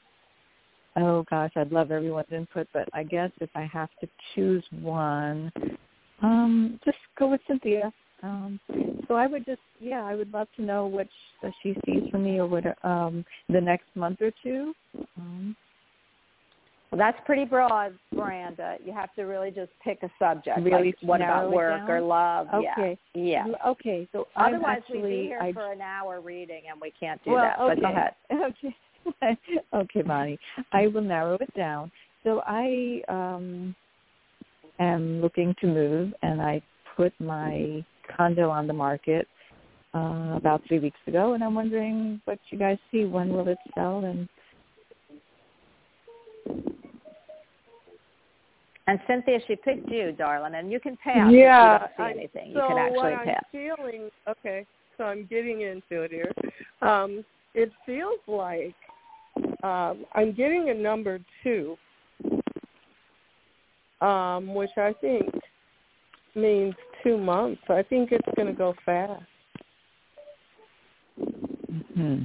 [0.96, 5.52] Oh gosh, I'd love everyone's input, but I guess if I have to choose one,
[6.22, 7.92] um, just go with Cynthia.
[8.22, 8.58] Um,
[9.06, 11.06] so I would just, yeah, I would love to know what
[11.44, 14.74] uh, she sees for me over the, um, the next month or two.
[15.16, 15.56] Um,
[16.90, 18.76] Well, that's pretty broad, Miranda.
[18.84, 20.58] You have to really just pick a subject.
[20.58, 21.90] Really like what about work down?
[21.90, 22.46] or love?
[22.54, 22.98] Okay.
[23.14, 23.46] Yeah.
[23.46, 23.54] Yeah.
[23.66, 27.22] Okay, so Otherwise, actually, we'd be here I, for an hour reading, and we can't
[27.24, 27.60] do well, that.
[27.60, 27.74] okay.
[27.74, 28.14] But go ahead.
[29.12, 29.38] Okay.
[29.74, 30.38] okay, Bonnie.
[30.72, 31.90] I will narrow it down.
[32.24, 33.74] So I um
[34.78, 36.62] am looking to move and I
[36.96, 37.84] put my
[38.16, 39.26] condo on the market
[39.94, 43.04] uh about three weeks ago and I'm wondering what you guys see.
[43.04, 44.28] When will it sell and
[48.88, 52.14] And Cynthia, she picked you, darling, and you can pass yeah, if you don't I-
[52.14, 52.52] see anything.
[52.54, 53.28] so you can actually what.
[53.28, 56.32] I'm feeling, okay, so I'm getting into it here.
[56.80, 57.22] Um,
[57.54, 58.74] it feels like
[59.62, 61.76] um, I'm getting a number two,
[64.00, 65.34] um, which I think
[66.34, 66.74] means
[67.04, 67.60] two months.
[67.68, 69.22] I think it's going to go fast.
[71.94, 72.22] hmm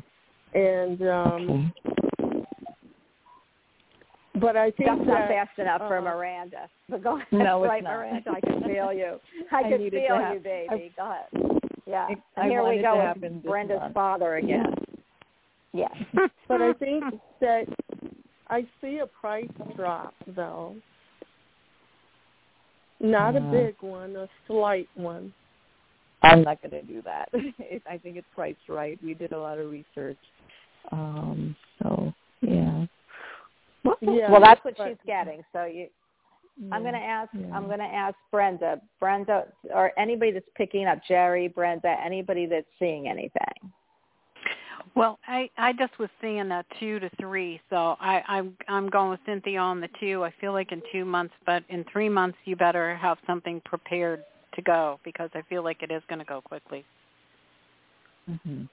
[0.53, 1.73] And um,
[4.39, 6.69] but I think That's not fast enough for uh, Miranda.
[6.89, 7.27] But go ahead.
[7.31, 7.93] No, it's right, not.
[7.97, 8.31] Miranda.
[8.31, 9.19] I can feel you.
[9.51, 10.93] I, I can feel have- you, baby.
[10.97, 11.61] go ahead.
[11.85, 12.07] Yeah.
[12.09, 13.93] I- and I here we go happen with Brenda's month.
[13.93, 14.73] father again.
[15.75, 15.91] Yes.
[16.47, 17.03] but I think
[17.41, 17.63] that
[18.47, 20.75] I see a price drop though.
[22.99, 23.51] Not a Uh.
[23.51, 25.33] big one, a slight one.
[26.21, 27.29] I'm not going to do that.
[27.89, 28.97] I think it's priced right.
[29.03, 30.19] We did a lot of research.
[30.91, 32.85] Um so, yeah.
[34.01, 35.43] Yeah, well, that's what but- she's getting.
[35.51, 35.87] So you,
[36.71, 37.31] I'm going to ask.
[37.33, 37.47] yeah.
[37.53, 38.79] I'm going to ask Brenda.
[38.99, 43.71] Brenda, or anybody that's picking up Jerry, Brenda, anybody that's seeing anything.
[44.95, 49.09] Well, I I just was seeing a two to three, so I I'm I'm going
[49.09, 50.23] with Cynthia on the two.
[50.23, 54.23] I feel like in two months, but in three months you better have something prepared
[54.53, 56.85] to go because I feel like it is going to go quickly.
[58.45, 58.63] hmm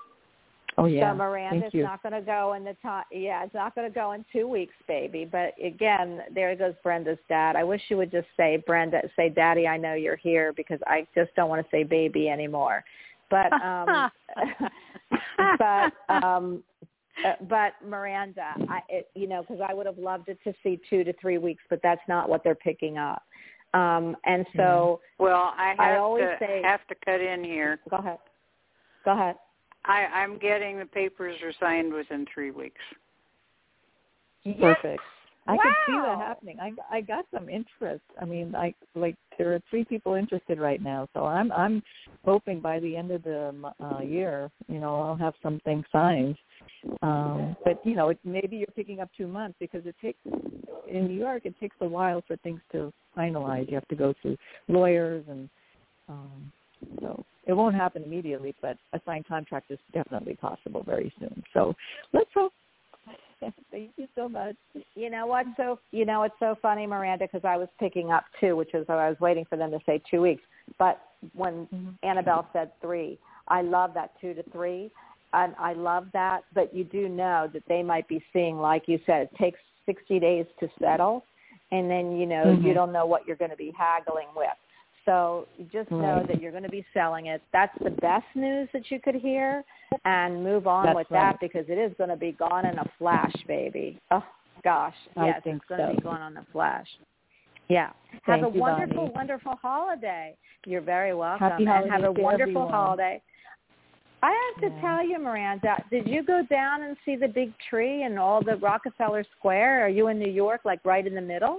[0.78, 1.12] Oh yeah.
[1.12, 1.82] So Miranda's Thank you.
[1.82, 3.04] not going to go in the time.
[3.10, 5.28] Yeah, it's not going to go in two weeks, baby.
[5.30, 7.56] But again, there goes Brenda's dad.
[7.56, 11.06] I wish you would just say, Brenda, say, Daddy, I know you're here because I
[11.14, 12.84] just don't want to say baby anymore.
[13.30, 14.10] But um,
[15.58, 16.62] but um,
[17.24, 20.80] uh, but Miranda, I it, you know because I would have loved it to see
[20.88, 23.22] two to three weeks, but that's not what they're picking up.
[23.74, 27.78] Um, and so Well, I have I always to say- have to cut in here.
[27.88, 28.18] go ahead,
[29.04, 29.36] go ahead.
[29.84, 32.80] I, I'm getting the papers are signed within three weeks.
[34.44, 35.02] Perfect.
[35.46, 36.58] I can see that happening.
[36.60, 38.04] I I got some interest.
[38.20, 41.82] I mean, I like there are three people interested right now, so I'm I'm
[42.24, 46.36] hoping by the end of the uh, year, you know, I'll have something signed.
[47.02, 50.18] Um, but you know, it, maybe you're picking up two months because it takes
[50.88, 53.68] in New York it takes a while for things to finalize.
[53.68, 54.36] You have to go through
[54.68, 55.48] lawyers and
[56.08, 56.52] um,
[57.00, 61.42] so it won't happen immediately, but a signed contract is definitely possible very soon.
[61.52, 61.74] So
[62.12, 62.52] let's hope.
[63.70, 64.54] Thank you so much.
[64.94, 65.46] You know what?
[65.56, 68.84] So you know it's so funny, Miranda, because I was picking up two, which is
[68.88, 70.42] I was waiting for them to say two weeks.
[70.78, 71.00] But
[71.32, 71.96] when Mhm.
[72.02, 74.90] Annabelle said three, I love that two to three,
[75.32, 76.44] and I love that.
[76.52, 80.20] But you do know that they might be seeing, like you said, it takes sixty
[80.20, 81.24] days to settle,
[81.72, 82.74] and then you know you Mhm.
[82.74, 84.50] don't know what you're going to be haggling with.
[85.10, 87.42] So you just know that you're going to be selling it.
[87.52, 89.64] That's the best news that you could hear,
[90.04, 91.32] and move on That's with right.
[91.32, 93.98] that because it is going to be gone in a flash, baby.
[94.12, 94.22] Oh
[94.62, 96.86] gosh, I yes, it's going to be gone on a flash.
[97.68, 97.90] Yeah.
[98.24, 99.12] Thank have a you, wonderful, Bonnie.
[99.14, 100.36] wonderful holiday.
[100.64, 102.70] You're very welcome, Happy and have a wonderful everyone.
[102.72, 103.20] holiday.
[104.22, 104.80] I have to Yeah.
[104.80, 108.56] tell you, Miranda, did you go down and see the big tree and all the
[108.56, 109.86] Rockefeller Square?
[109.86, 111.58] Are you in New York, like right in the middle?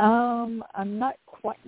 [0.00, 1.58] Um, I'm not quite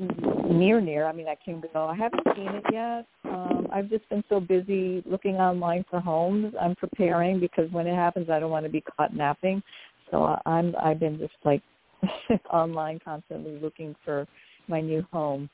[0.50, 1.06] near near.
[1.06, 1.84] I mean, I can go.
[1.86, 3.04] I haven't seen it yet.
[3.30, 6.54] Um, I've just been so busy looking online for homes.
[6.58, 9.62] I'm preparing because when it happens, I don't want to be caught napping.
[10.10, 11.62] So I- I'm I've been just like
[12.50, 14.26] online constantly looking for
[14.66, 15.50] my new home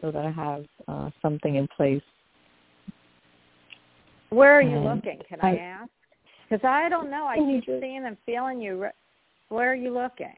[0.00, 2.02] so that I have uh, something in place.
[4.30, 5.20] Where are you Um, looking?
[5.28, 5.90] Can I, I- ask?
[6.50, 7.26] Because I don't know.
[7.26, 8.82] I keep seeing and feeling you.
[8.82, 8.90] re-
[9.48, 10.34] Where are you looking?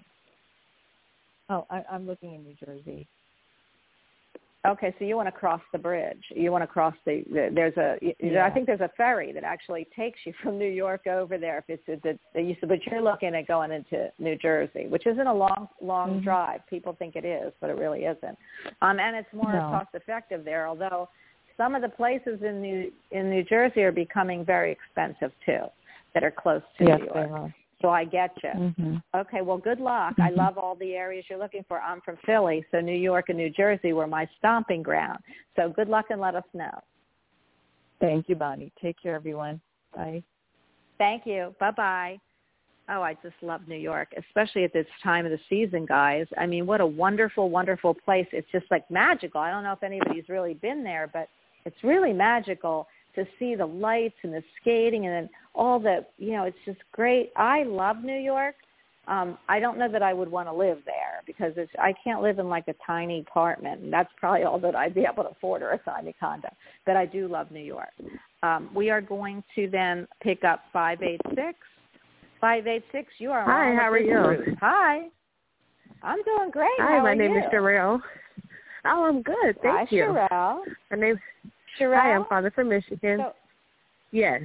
[1.49, 3.07] Oh, I, I'm looking in New Jersey.
[4.67, 6.23] Okay, so you want to cross the bridge.
[6.31, 7.23] You want to cross the.
[7.31, 7.97] the there's a.
[8.21, 8.45] Yeah.
[8.45, 11.65] I think there's a ferry that actually takes you from New York over there.
[11.67, 15.27] If it's a, the, you but you're looking at going into New Jersey, which isn't
[15.27, 16.25] a long, long Mhm.
[16.25, 16.61] drive.
[16.69, 18.37] People think it is, but it really isn't.
[18.83, 19.61] Um, and it's more No.
[19.71, 20.67] cost effective there.
[20.67, 21.09] Although
[21.57, 25.67] some of the places in New in New Jersey are becoming very expensive too,
[26.15, 27.31] that are close to yes, New they York.
[27.31, 27.55] are.
[27.81, 28.73] So I get you.
[28.77, 30.15] hmm Okay, well, good luck.
[30.19, 30.37] I Mhm.
[30.37, 31.81] love all the areas you're looking for.
[31.81, 35.19] I'm from Philly, so New York and New Jersey were my stomping ground.
[35.57, 36.79] So good luck and let us know.
[38.01, 38.73] Thank you, Bonnie.
[38.81, 39.61] Take care, everyone.
[39.95, 40.23] Bye.
[40.99, 41.55] Thank you.
[41.59, 42.19] Bye-bye.
[42.91, 46.27] Oh, I just love New York, especially at this time of the season, guys.
[46.39, 48.27] I mean, what a wonderful, wonderful place.
[48.33, 49.41] It's just like magical.
[49.41, 51.29] I don't know if anybody's really been there, but
[51.65, 56.33] it's really magical to see the lights and the skating and then all the, you
[56.33, 57.33] know, it's just great.
[57.37, 58.55] I love New York.
[59.09, 62.21] Um, I don't know that I would want to live there because it's I can't
[62.21, 65.31] live in like a tiny apartment, and that's probably all that I'd be able to
[65.31, 66.51] afford or a tiny condo.
[66.85, 67.89] But I do love New York.
[68.43, 71.55] Um, we are going to then pick up five eight six.
[72.39, 73.09] Five eight six.
[73.19, 74.43] You are Hi, how are you?
[74.45, 74.59] group.
[74.61, 75.07] Hi.
[76.03, 76.69] I'm doing great.
[76.79, 77.39] Hi, how my are name you?
[77.39, 78.01] is Sherelle.
[78.85, 79.57] Oh, I'm good.
[79.63, 80.05] Thank Hi, you.
[80.31, 80.61] Sherelle.
[80.91, 81.19] My name.
[81.79, 82.01] Sherelle.
[82.01, 83.19] Hi, I'm calling from Michigan.
[83.21, 83.33] So-
[84.13, 84.43] yes.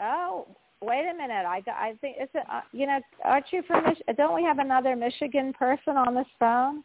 [0.00, 0.46] Oh,
[0.82, 1.44] wait a minute.
[1.46, 4.58] I I think it's a, uh, you know, aren't you from Mich- don't we have
[4.58, 6.82] another Michigan person on this phone?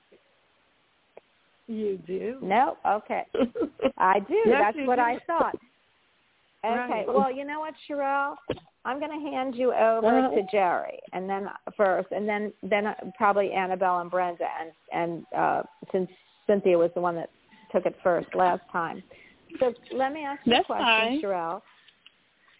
[1.68, 2.38] You do.
[2.42, 2.78] No.
[2.86, 3.24] Okay.
[3.98, 4.42] I do.
[4.46, 5.02] Yes, That's what do.
[5.02, 5.56] I thought.
[6.66, 6.76] Okay.
[6.76, 7.06] Right.
[7.08, 8.36] Well, you know what, Sherelle?
[8.86, 10.30] I'm going to hand you over Uh-huh.
[10.36, 15.26] to Jerry, and then first, and then then uh, probably Annabelle and Brenda, and and
[15.38, 16.10] uh, since
[16.48, 17.30] Cynthia was the one that
[17.72, 19.04] took it first last time.
[19.60, 21.22] So let me ask you That's a question, fine.
[21.22, 21.62] Sherelle.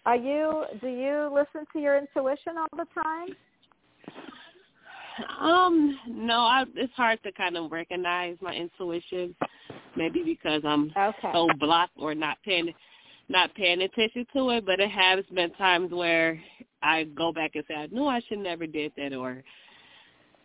[0.06, 3.28] Are you do you listen to your intuition all the time?
[5.40, 9.34] Um, no, I, it's hard to kind of recognize my intuition,
[9.96, 11.30] maybe because I'm Okay.
[11.32, 12.72] so blocked or not paying
[13.28, 14.66] not paying attention to it.
[14.66, 16.40] But it has been times where
[16.82, 19.42] I go back and say, I knew I should never did that, or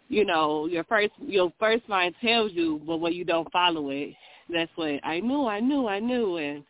[0.10, 4.14] you know, your first your first mind tells you, but when you don't follow it,
[4.54, 6.64] that's when I knew, I knew, I knew, and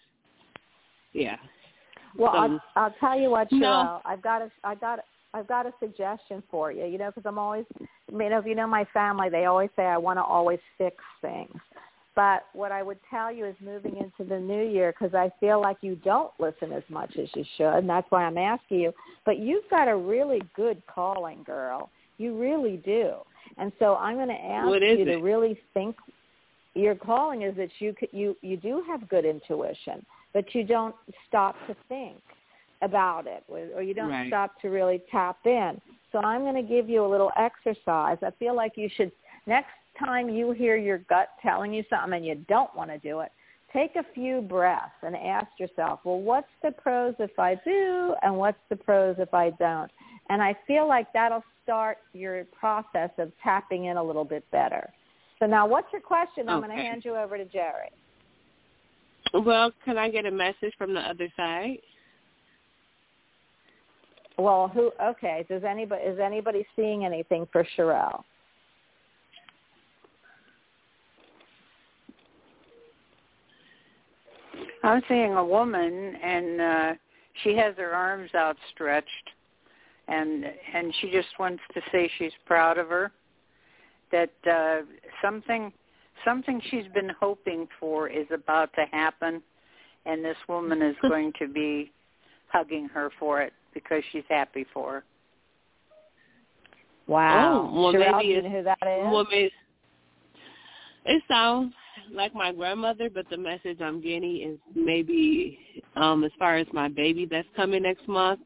[1.14, 1.38] yeah.
[2.18, 3.60] Well, I'll, I'll tell you what, Cheryl.
[3.60, 4.02] No.
[4.06, 5.02] I've got a, I've got, a,
[5.34, 6.86] I've got a suggestion for you.
[6.86, 9.84] You know, because I'm always, you know, if you know my family, they always say
[9.84, 11.56] I want to always fix things.
[12.16, 15.60] But what I would tell you is moving into the new year, because I feel
[15.60, 18.94] like you don't listen as much as you should, and that's why I'm asking you.
[19.26, 21.90] But you've got a really good calling, girl.
[22.20, 23.14] You really do.
[23.58, 25.96] And so I'm going to ask What you to really think.
[26.76, 30.96] Your calling is that you you you do have good intuition, but you don't
[31.28, 32.22] stop to think
[32.82, 34.28] about it, or or you don't Right.
[34.28, 35.80] stop to really tap in.
[36.12, 38.18] So I'm going to give you a little exercise.
[38.22, 39.12] I feel like you should
[39.46, 43.20] next time you hear your gut telling you something and you don't want to do
[43.22, 43.32] it,
[43.72, 48.36] take a few breaths and ask yourself, well, what's the pros if I do and
[48.36, 49.92] what's the pros if I don't?
[50.30, 54.90] And I feel like that'll start your process of tapping in a little bit better.
[55.44, 56.48] So now what's your question?
[56.48, 57.90] I'm going to hand you over to Jerry.
[59.34, 61.80] well, can I get a message from the other side?
[64.38, 64.94] Well, who?
[65.04, 65.46] Okay.
[65.50, 68.24] Does anybody is anybody seeing anything for Sherelle?
[74.82, 76.94] I'm seeing a woman, and uh,
[77.44, 79.30] she has her arms outstretched,
[80.08, 83.12] and and she just wants to say she's proud of her.
[84.14, 84.86] That uh,
[85.22, 85.74] something
[86.24, 89.42] something she's been hoping for is about to happen,
[90.06, 91.92] and this woman is going to be
[92.48, 95.04] hugging her for it because she's happy for her.
[97.08, 97.70] Wow.
[97.70, 99.12] Oh, well, Sherelle, maybe do you it's- know who that is?
[99.12, 99.52] Well, it,
[101.06, 101.74] it sounds
[102.14, 105.60] like my grandmother, but the message I'm getting is maybe
[105.96, 108.40] um as far as my baby that's coming next month,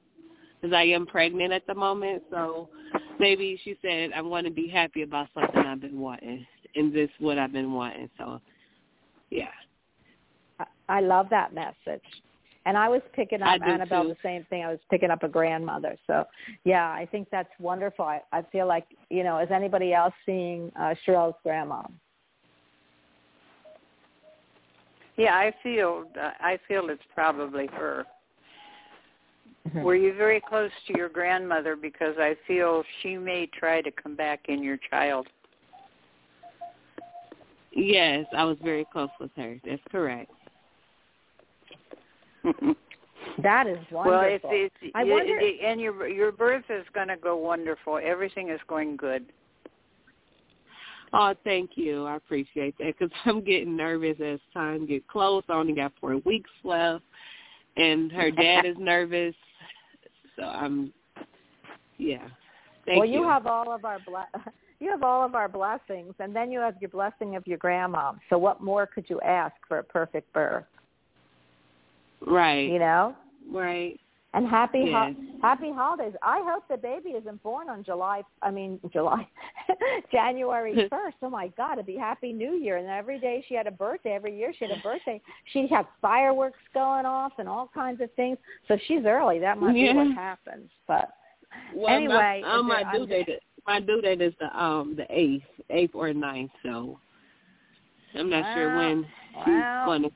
[0.62, 2.24] because I am pregnant at the moment.
[2.32, 2.70] So
[3.20, 6.46] maybe she said I'm going to be happy about something I've been wanting,
[6.76, 8.10] and this what I've been wanting.
[8.18, 8.40] So,
[9.30, 9.50] yeah.
[10.60, 12.04] I- I love that message.
[12.66, 14.10] And I was picking up Annabelle too.
[14.10, 14.66] the same thing.
[14.66, 15.96] I was picking up a grandmother.
[16.06, 16.26] So
[16.66, 18.04] yeah, I think that's wonderful.
[18.04, 21.84] I, I feel like, you know, is anybody else seeing uh Sherelle's grandma?
[25.16, 28.06] Yeah, I feel I feel it's probably her.
[29.68, 29.84] Mhm.
[29.84, 31.76] Were you very close to your grandmother?
[31.76, 35.28] Because I feel she may try to come back in your child.
[37.72, 39.60] Yes, I was very close with her.
[39.66, 40.32] That's correct.
[43.44, 44.12] That is wonderful.
[44.12, 47.36] well, it's it's I you- wonder- the- and your your birth is going to go
[47.36, 48.00] wonderful.
[48.02, 49.26] Everything is going good.
[51.14, 52.06] Oh, thank you.
[52.06, 55.44] I appreciate that because I'm getting nervous as time get close.
[55.50, 57.04] I only got four weeks left,
[57.76, 59.36] and her dad is nervous.
[60.38, 60.94] So I'm,
[61.98, 62.28] yeah.
[62.86, 63.24] Thank well, you.
[63.28, 64.30] have all of our ble-
[64.80, 68.14] you have all of our blessings, and then you have your blessing of your grandma.
[68.30, 70.66] So what more could you ask for a perfect birth?
[72.26, 73.16] right, You know.
[73.52, 74.00] right.
[74.34, 74.94] And happy Yes.
[74.94, 76.14] ho- happy holidays.
[76.22, 78.24] I hope the baby isn't born on July.
[78.42, 79.28] I mean July,
[80.12, 81.16] January first.
[81.22, 81.74] Oh my God!
[81.74, 82.78] It'd be Happy New Year.
[82.78, 84.12] And every day she had a birthday.
[84.12, 85.22] Every year she had a birthday.
[85.54, 88.38] She'd have fireworks going off and all kinds of things.
[88.68, 89.40] So she's early.
[89.40, 90.70] That might be what happens.
[90.88, 91.10] But
[91.74, 93.30] Well, Anyway, my, um, my due I'm- date,
[93.66, 96.52] my due date is the um the eighth, eighth or ninth.
[96.64, 97.00] So
[98.14, 99.06] I'm not sure Well, when
[99.36, 100.12] well, she's going to.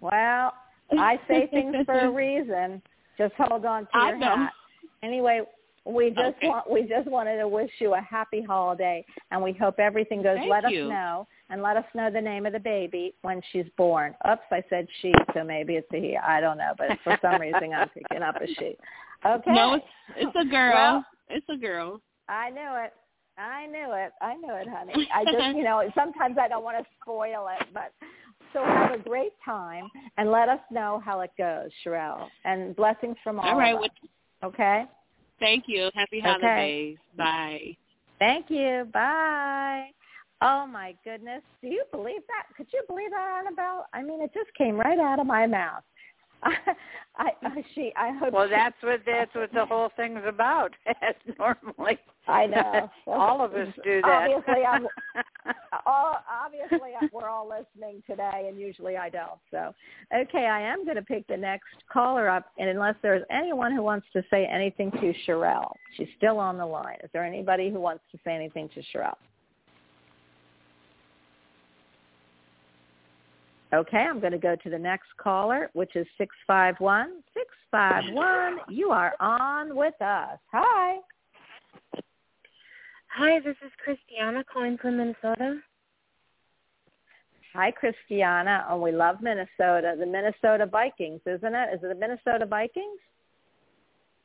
[0.00, 0.54] well,
[0.98, 2.82] I say things for a reason.
[3.18, 4.36] Just hold on to I your know.
[4.36, 4.52] hat.
[5.02, 5.42] Anyway,
[5.84, 6.48] we just Okay.
[6.48, 10.36] want we just wanted to wish you a happy holiday, and we hope everything goes.
[10.38, 10.84] Thank let you.
[10.84, 14.14] us know, and let us know the name of the baby when she's born.
[14.28, 16.16] Oops, I said she, so maybe it's a he.
[16.16, 18.76] I don't know, but for some reason I'm picking up a she.
[19.26, 19.54] Okay.
[19.54, 19.84] No, it's
[20.16, 20.72] it's a girl.
[20.72, 22.00] Well, it's a girl.
[22.28, 22.92] I knew it.
[23.36, 24.12] I knew it.
[24.22, 25.08] I knew it, honey.
[25.12, 27.92] I just, you know, sometimes I don't want to spoil it, but
[28.54, 32.28] so have a great time and let us know how it goes, Sherelle.
[32.46, 33.74] And blessings from all, All right.
[33.74, 34.08] of Well, us.
[34.44, 34.84] Okay.
[35.40, 35.90] thank you.
[35.94, 36.30] Happy Okay.
[36.30, 36.96] holidays.
[37.18, 37.76] Bye.
[38.18, 38.88] Thank you.
[38.92, 39.90] Bye.
[40.40, 41.42] Oh my goodness.
[41.62, 42.54] Do you believe that?
[42.56, 43.86] Could you believe that, Annabelle?
[43.92, 45.82] I mean, it just came right out of my mouth.
[47.16, 48.32] I, I, she, I hope.
[48.32, 50.72] Well, she- that's what that's what the whole thing's about.
[50.86, 52.90] As normally, I know.
[53.06, 54.28] all of us do that.
[54.30, 54.86] Obviously, I'm,
[55.86, 59.38] all, obviously we're all listening today, and usually I don't.
[59.50, 59.74] So,
[60.14, 63.82] okay, I am going to pick the next caller up, and unless there's anyone who
[63.82, 66.98] wants to say anything to Sherelle, she's still on the line.
[67.04, 69.16] Is there anybody who wants to say anything to Sherelle?
[73.74, 77.46] Okay, I'm going to go to the next caller, which is six five one six
[77.70, 78.58] five one.
[78.68, 80.38] You are on with us.
[80.52, 80.96] Hi.
[83.08, 85.58] Hi, this is Christiana calling from Minnesota.
[87.52, 88.66] Hi, Christiana.
[88.68, 89.94] Oh, we love Minnesota.
[89.98, 91.74] The Minnesota Vikings, isn't it?
[91.74, 92.98] Is it the Minnesota Vikings?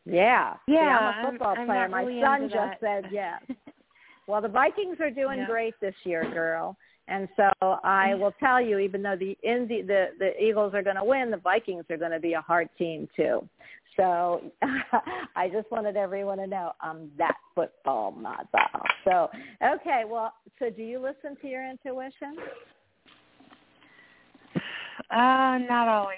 [0.06, 0.54] Yeah.
[0.68, 1.88] See, Yeah, I'm a I'm- football I'm player.
[1.88, 3.42] not My son just said yes.
[4.28, 5.46] well, the Vikings are doing Yeah.
[5.48, 6.76] great this year, girl.
[7.10, 10.96] And so I will tell you, even though the Indy, the the Eagles are going
[10.96, 13.48] to win, the Vikings are going to be a hard team too.
[13.98, 14.42] So
[15.36, 18.46] I just wanted everyone to know I'm that football mother.
[19.04, 19.30] So
[19.64, 22.36] okay, well, so do you listen to your intuition?
[25.10, 26.18] Uh, not always.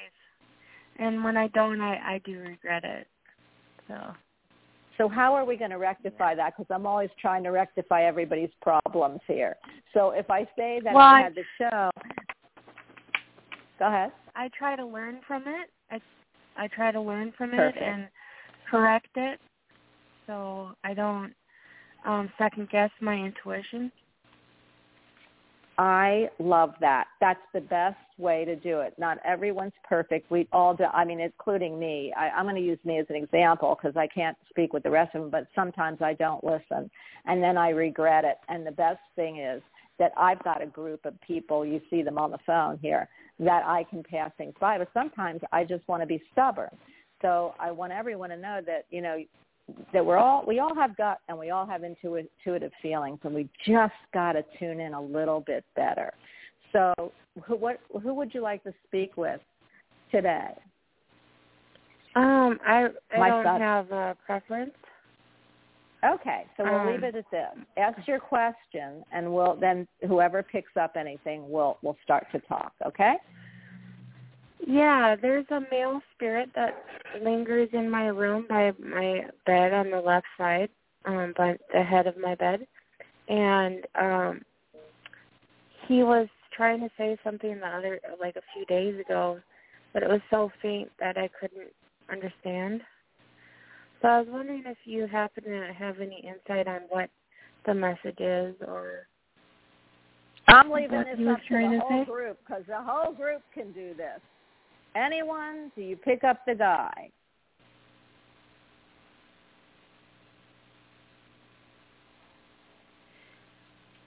[1.00, 3.08] And when I don't, I I do regret it.
[3.88, 3.96] So
[5.02, 6.54] So how are we going to rectify that?
[6.56, 9.56] Because I'm always trying to rectify everybody's problems here.
[9.96, 11.90] So if I say that Well, I had the show,
[13.80, 14.12] go ahead.
[14.36, 15.72] I try to learn from it.
[15.90, 16.00] I
[16.56, 17.78] I try to learn from Perfect.
[17.78, 18.08] it and
[18.70, 19.40] correct it,
[20.28, 21.34] so I don't
[22.06, 23.92] um second guess my intuition.
[25.82, 27.08] I love that.
[27.20, 28.94] That's the best way to do it.
[29.00, 30.30] Not everyone's perfect.
[30.30, 30.84] We all do.
[30.84, 32.14] I mean, including me.
[32.16, 34.92] I, I'm going to use me as an example because I can't speak with the
[34.92, 35.32] rest of them.
[35.32, 36.92] But sometimes I don't listen,
[37.26, 38.38] and then I regret it.
[38.48, 39.64] And the best thing is
[39.98, 41.66] that I've got a group of people.
[41.66, 43.10] You see them on the phone here
[43.40, 44.78] that I can pass things by.
[44.78, 46.70] But sometimes I just want to be stubborn.
[47.24, 49.18] So I want everyone to know that you know
[49.94, 53.50] that we're all we all have gut and we all have intuitive feelings and we
[53.66, 56.12] just got to tune in a little bit better.
[56.72, 57.12] So
[57.44, 59.42] who what who would you like to speak with
[60.12, 60.54] today?
[62.16, 64.72] Um, I I My don't have a preference.
[66.04, 67.56] Okay, so we'll Um, leave it at this.
[67.78, 72.74] Ask your question and we'll then whoever picks up anything will will start to talk,
[72.86, 73.16] okay?
[74.68, 76.84] Yeah, there's a male spirit that
[77.24, 80.70] lingers in my room by my bed on the left side,
[81.06, 82.68] um, by the head of my bed.
[83.28, 84.42] And um
[85.88, 89.40] he was trying to say something the other like a few days ago,
[89.94, 91.72] but it was so faint that I couldn't
[92.12, 92.82] understand.
[94.02, 97.10] So I was wondering if you happen to have any insight on what
[97.66, 99.08] the message is or
[100.48, 102.06] I'm leaving this up to the whole say?
[102.06, 104.20] group because the whole group can do this.
[104.96, 105.72] Anyone?
[105.76, 107.10] Do you pick up the guy?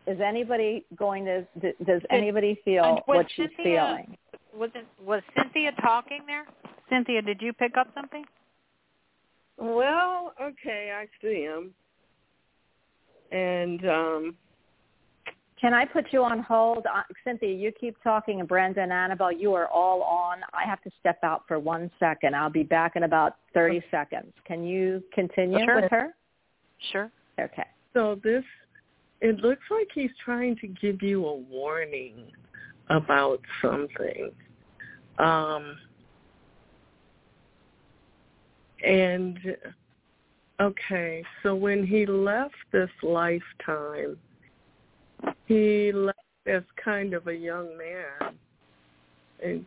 [0.06, 1.46] Is anybody going to?
[1.84, 4.18] Does anybody feel was what she's Cynthia- feeling?
[4.54, 6.44] Was it was Cynthia talking there?
[6.90, 8.24] Cynthia, did you pick up something?
[9.56, 11.72] Well, okay, I see him.
[13.32, 14.36] And um
[15.64, 17.48] Can I put you on hold, uh, Cynthia?
[17.48, 20.40] You keep talking, and Brenda and Annabelle, you are all on.
[20.52, 22.36] I have to step out for one second.
[22.36, 24.34] I'll be back in about thirty seconds.
[24.44, 25.80] Can you continue Sure.
[25.80, 26.14] with her?
[26.92, 27.10] Sure.
[27.40, 27.64] Okay.
[27.94, 28.44] so this
[29.22, 32.30] it looks like he's trying to give you a warning
[32.90, 34.32] about something.
[35.18, 35.78] Um
[38.84, 39.56] and
[40.60, 44.18] okay, so when he left this lifetime,
[45.46, 48.34] he left as kind of a young man
[49.42, 49.64] and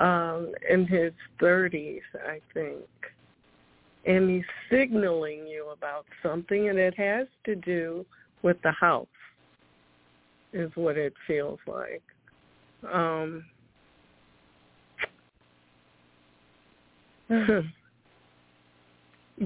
[0.00, 2.84] um in his thirties I think.
[4.06, 8.06] And he's signaling you about something and it has to do
[8.42, 9.06] with the house
[10.52, 12.02] is what it feels like.
[12.92, 13.44] Um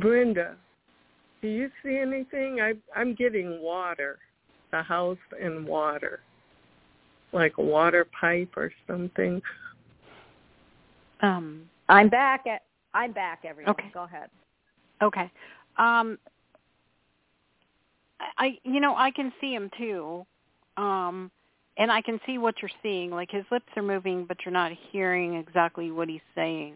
[0.01, 0.57] Brenda,
[1.43, 2.61] do you see anything?
[2.61, 4.19] I I'm getting water.
[4.73, 6.21] The house and water.
[7.33, 9.41] Like a water pipe or something.
[11.21, 11.69] Um.
[11.89, 12.63] I'm back at.
[12.95, 13.73] I'm back, everyone.
[13.73, 13.91] Okay.
[13.95, 14.29] Go ahead.
[15.03, 15.31] Okay.
[15.79, 16.19] Um.
[18.19, 20.27] I, I you know I can see him too,
[20.77, 21.31] um,
[21.77, 23.11] and I can see what you're seeing.
[23.11, 26.75] Like his lips are moving, but you're not hearing exactly what he's saying.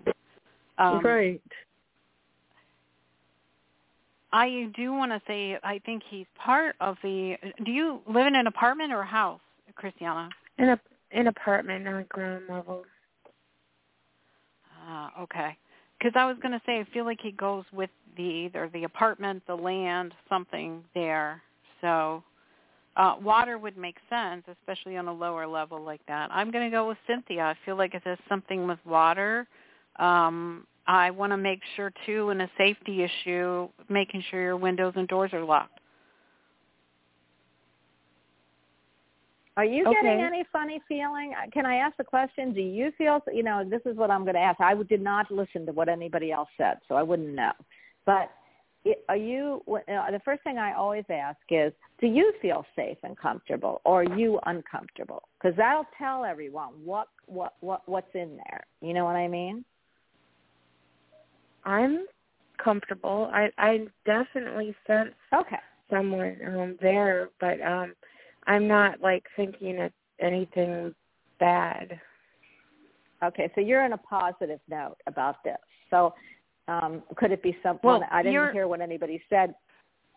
[0.79, 1.41] Um, right.
[4.37, 7.37] I do want to say I think he's part of the.
[7.65, 9.41] Do you live in an apartment or a house,
[9.75, 10.29] Christiana?
[10.59, 10.81] in a
[11.13, 12.85] an apartment on a ground level.
[14.87, 15.57] Ah, okay.
[15.99, 18.85] Because I was going to say, I feel like he goes with the either the
[18.85, 21.41] apartment, the land, something there.
[21.81, 22.23] So
[22.97, 26.31] uh, water would make sense, especially on a lower level like that.
[26.31, 27.43] I'm going to go with Cynthia.
[27.43, 29.47] I feel like if there's something with water,
[29.99, 34.95] um, I want to make sure too, in a safety issue, making sure your windows
[34.97, 35.81] and doors are locked.
[39.57, 41.33] Are you getting any funny feeling?
[41.35, 42.53] Uh, Can I ask the question?
[42.53, 44.61] Do you feel, you know, this is what I'm going to ask.
[44.61, 47.53] I did not listen to what anybody else said, so I wouldn't know.
[48.05, 48.31] But
[49.09, 49.63] are you?
[49.67, 54.03] uh, The first thing I always ask is, do you feel safe and comfortable, or
[54.03, 55.23] are you uncomfortable?
[55.41, 58.65] Because that'll tell everyone what what what what's in there.
[58.83, 59.65] You know what I mean?
[61.67, 62.07] I'm
[62.63, 63.31] comfortable.
[63.33, 65.59] I I definitely sense Okay.
[65.91, 67.95] someone um there, but um
[68.47, 70.95] I'm not like thinking of anything
[71.39, 72.01] bad.
[73.23, 75.57] Okay, so you're in a positive note about this.
[75.91, 76.15] So
[76.69, 77.81] um, could it be something?
[77.83, 79.55] Well, I didn't hear what anybody said.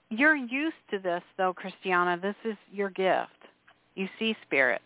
[0.10, 2.20] You're used to this though, Christiana.
[2.22, 3.30] This is your gift.
[3.95, 4.82] You see spirit.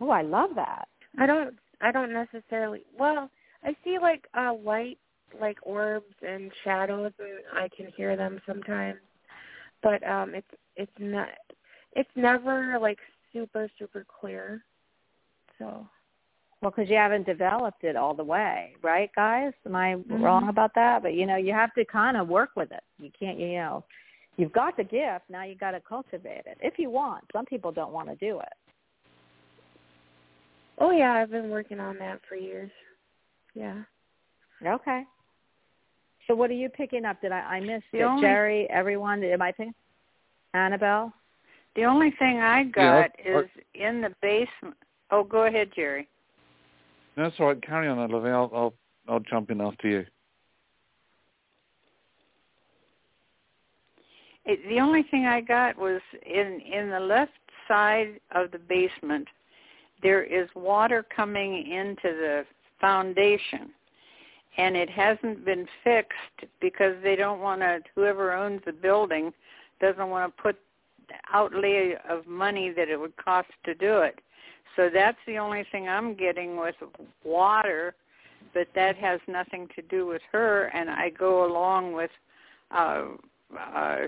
[0.00, 0.88] Oh, I love that.
[1.18, 3.30] I don't I don't necessarily well,
[3.66, 4.98] I see like uh light
[5.40, 8.98] like orbs and shadows and I can hear them sometimes.
[9.82, 10.46] But um it's
[10.76, 11.28] it's not
[11.92, 12.98] it's never like
[13.32, 14.62] super super clear.
[15.58, 15.86] So
[16.62, 19.52] Well, because you haven't developed it all the way, right, guys?
[19.66, 20.22] Am I Mhm.
[20.22, 21.02] wrong about that?
[21.02, 22.84] But you know, you have to kind of work with it.
[22.98, 23.84] You can't, you know,
[24.36, 25.28] you've got the gift.
[25.28, 27.24] Now you got to cultivate it if you want.
[27.32, 28.54] Some people don't want to do it.
[30.78, 32.70] Oh yeah, I've been working on that for years.
[33.56, 33.82] Yeah.
[34.64, 35.02] Okay.
[36.26, 37.20] So what are you picking up?
[37.20, 39.74] Did I I missed The only- Jerry, everyone, am I picking?
[40.54, 41.12] Annabelle.
[41.74, 44.76] The only thing I Yeah, got I- is in the basement.
[45.10, 46.08] Oh, go ahead, Jerry.
[47.16, 47.62] No, That's all right.
[47.62, 48.28] Carry on, Lovey.
[48.30, 48.74] I'll, I'll,
[49.08, 50.06] I'll jump in after you.
[54.44, 57.32] It, the only thing I got was in in the left
[57.66, 59.26] side of the basement.
[60.02, 62.44] There is water coming into the
[62.80, 63.70] foundation,
[64.58, 67.80] and it hasn't been fixed because they don't want to.
[67.94, 69.32] Whoever owns the building
[69.80, 70.58] doesn't want to put
[71.32, 74.18] outlay of money that it would cost to do it.
[74.74, 76.74] So that's the only thing I'm getting with
[77.24, 77.94] water,
[78.52, 80.66] but that has nothing to do with her.
[80.74, 82.10] And I go along with
[82.70, 83.04] uh,
[83.58, 83.98] uh,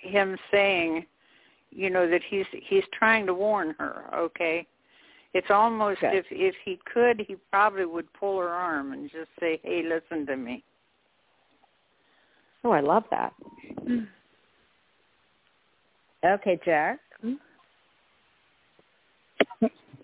[0.00, 1.06] him saying,
[1.70, 4.04] you know, that he's he's trying to warn her.
[4.14, 4.66] Okay,
[5.36, 6.14] it's almost Good.
[6.14, 10.26] if if he could, he probably would pull her arm and just say, "Hey, listen
[10.26, 10.64] to me."
[12.64, 13.34] Oh, I love that.
[16.24, 17.00] Okay, Jack.
[17.20, 17.38] Sorry,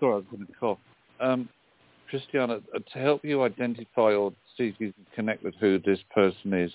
[0.01, 0.79] I was going to cough.
[1.21, 1.49] Um,
[2.11, 5.99] Christiana, uh, to help you identify or see if you can connect with who this
[6.15, 6.73] person is,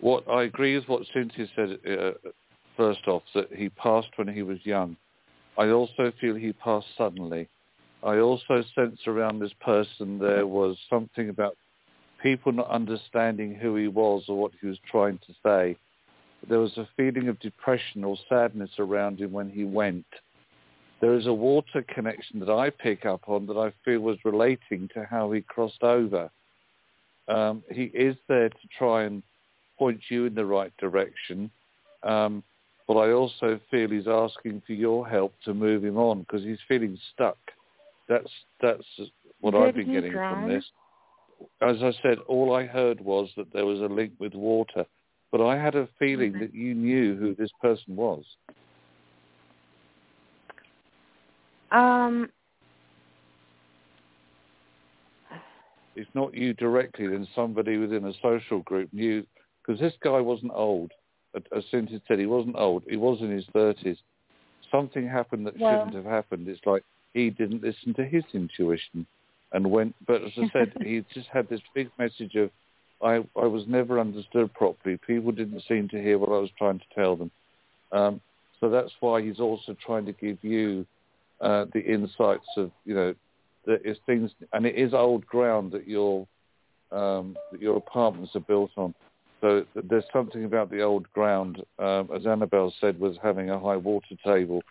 [0.00, 2.10] what I agree with what Cynthia said uh,
[2.76, 4.96] first off, that he passed when he was young.
[5.58, 7.48] I also feel he passed suddenly.
[8.02, 11.56] I also sense around this person there was something about
[12.22, 15.76] people not understanding who he was or what he was trying to say.
[16.48, 20.06] There was a feeling of depression or sadness around him when he went
[21.00, 24.88] there is a water connection that I pick up on that I feel was relating
[24.94, 26.30] to how he crossed over.
[27.28, 29.22] Um, he is there to try and
[29.78, 31.50] point you in the right direction,
[32.02, 32.42] um,
[32.86, 36.58] but I also feel he's asking for your help to move him on because he's
[36.68, 37.38] feeling stuck.
[38.10, 38.30] That's
[38.60, 38.82] that's
[39.40, 40.42] what I've been getting drown?
[40.42, 40.64] from this.
[41.62, 44.84] As I said, all I heard was that there was a link with water,
[45.30, 48.24] but I had a feeling that you knew who this person was.
[51.70, 52.28] Um
[55.94, 59.24] if not you directly, then somebody within a social group knew,
[59.62, 60.90] because this guy wasn't old.
[61.34, 62.82] As Cynthia said, he wasn't old.
[62.88, 63.98] He was in his 30s.
[64.70, 66.48] Something happened that Well- shouldn't have happened.
[66.48, 66.82] It's like
[67.14, 69.06] he didn't listen to his intuition
[69.52, 72.50] and went, but as I said, he just had this big message of,
[73.02, 74.98] I, I was never understood properly.
[75.06, 77.30] People didn't seem to hear what I was trying to tell them.
[77.92, 78.20] Um,
[78.60, 80.86] so that's why he's also trying to give you
[81.40, 83.14] uh, the insights of, you know,
[83.66, 86.26] that is things, and it is old ground that your
[86.92, 88.94] um, that your apartments are built on.
[89.40, 93.76] So there's something about the old ground, um, as Annabelle said, was having a high
[93.76, 94.62] water table.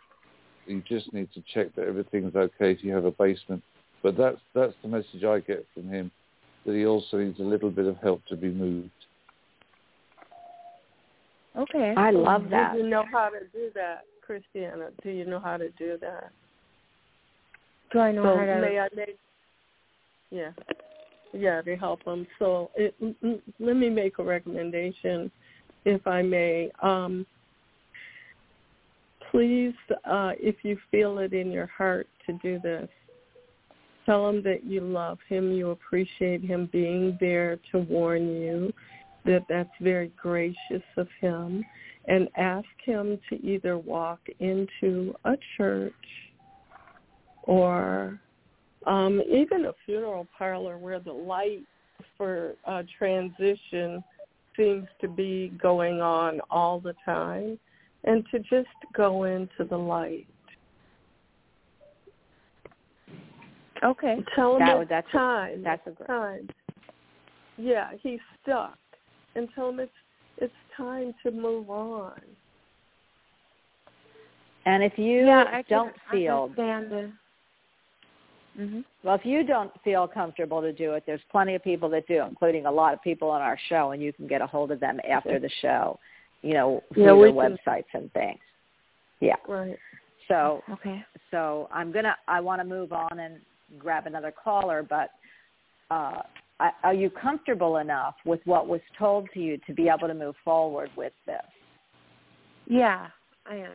[0.69, 3.63] You just need to check that everything's okay if you have a basement.
[4.03, 6.11] But that's that's the message I get from him,
[6.65, 8.91] that he also needs a little bit of help to be moved.
[11.57, 11.95] okay.
[11.97, 12.73] I love that.
[12.73, 14.89] Do you know how to do that, Christiana?
[15.03, 16.31] Do you know how to do that?
[17.91, 19.17] Do I know so how to may I make?
[20.29, 20.51] Yeah,
[21.33, 22.27] yeah, to help them.
[22.37, 25.31] So it, mm, mm, let me make a recommendation,
[25.85, 26.69] if I may.
[26.83, 27.25] Um,
[29.31, 29.73] please,
[30.05, 32.89] uh, if you feel it in your heart to do this,
[34.05, 38.73] tell him that you love him, you appreciate him being there to warn you,
[39.25, 41.63] that that's very gracious of him,
[42.07, 45.93] and ask him to either walk into a church
[47.43, 48.19] or
[48.87, 51.63] um, even a funeral parlor where the light
[52.17, 54.03] for uh, transition
[54.57, 57.59] seems to be going on all the time
[58.05, 60.27] and to just go into the light.
[63.83, 64.23] Okay.
[64.35, 65.63] Tell him That- it's that's a- time.
[65.63, 66.49] that's a great- time.
[67.57, 68.77] Yeah, he's stuck.
[69.35, 69.91] And tell him it's
[70.37, 72.21] it's time to move on.
[74.65, 77.11] And if you yeah, I don't feel understand the-
[78.59, 78.81] Mm-hmm.
[79.03, 82.23] Well, if you don't feel comfortable to do it, there's plenty of people that do,
[82.23, 84.81] including a lot of people on our show, and you can get a hold of
[84.81, 85.97] them after the show,
[86.41, 88.39] you know, through Yeah, their can- websites and things.
[89.19, 89.35] Yeah.
[89.47, 89.77] Right.
[90.27, 91.03] So, Okay.
[91.31, 92.15] so I'm gonna.
[92.27, 93.41] I want to move on and
[93.77, 95.11] grab another caller, but
[95.91, 96.21] uh,
[96.83, 100.35] are you comfortable enough with what was told to you to be able to move
[100.43, 101.41] forward with this?
[102.67, 103.07] Yeah,
[103.49, 103.73] I am.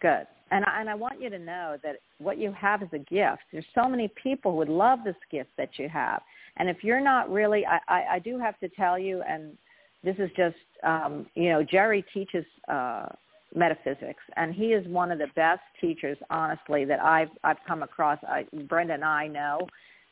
[0.00, 0.26] Good.
[0.50, 3.42] And I, and I want you to know that what you have is a gift.
[3.52, 6.22] There's so many people who would love this gift that you have.
[6.56, 9.56] And if you're not really, I, I, I do have to tell you, and
[10.04, 13.06] this is just, um, you know, Jerry teaches uh,
[13.54, 18.18] metaphysics, and he is one of the best teachers, honestly, that I've I've come across.
[18.28, 19.60] I, Brenda and I know.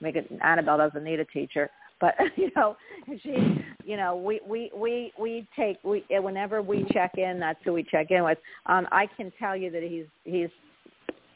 [0.00, 1.70] Make it, Annabelle doesn't need a teacher,
[2.00, 2.76] but you know,
[3.22, 3.36] she,
[3.84, 7.84] you know, we we we we take we whenever we check in, that's who we
[7.84, 8.38] check in with.
[8.66, 10.50] Um, I can tell you that he's he's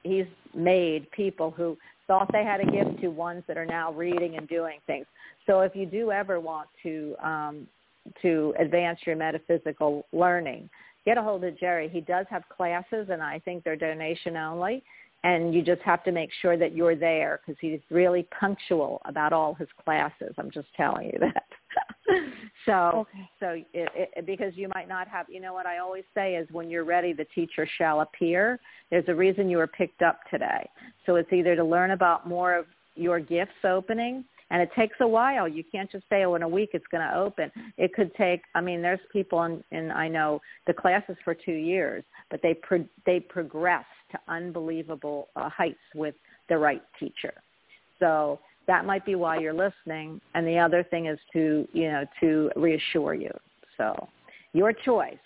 [0.02, 1.76] he's made people who
[2.06, 5.06] thought they had a gift to ones that are now reading and doing things.
[5.46, 7.66] So if you do ever want to um,
[8.22, 10.68] to advance your metaphysical learning,
[11.04, 11.88] get a hold of Jerry.
[11.88, 14.82] He does have classes, and I think they're donation only.
[15.24, 19.32] And you just have to make sure that you're there because he's really punctual about
[19.32, 20.32] all his classes.
[20.38, 22.22] I'm just telling you that.
[22.64, 23.30] so, Okay.
[23.40, 26.46] so it, it, because you might not have, you know what I always say is
[26.52, 28.60] when you're ready, the teacher shall appear.
[28.90, 30.68] There's a reason you were picked up today.
[31.06, 35.06] So it's either to learn about more of your gifts opening and it takes a
[35.06, 35.48] while.
[35.48, 37.50] You can't just say, oh, in a week it's going to open.
[37.76, 38.42] It could take.
[38.54, 42.54] I mean, there's people in, in I know the classes for two years, but they
[42.54, 46.14] pro- they progress to unbelievable uh, heights with
[46.48, 47.34] the right teacher.
[47.98, 50.20] So that might be why you're listening.
[50.34, 53.32] And the other thing is to you know to reassure you.
[53.76, 54.08] So
[54.52, 55.16] your choice.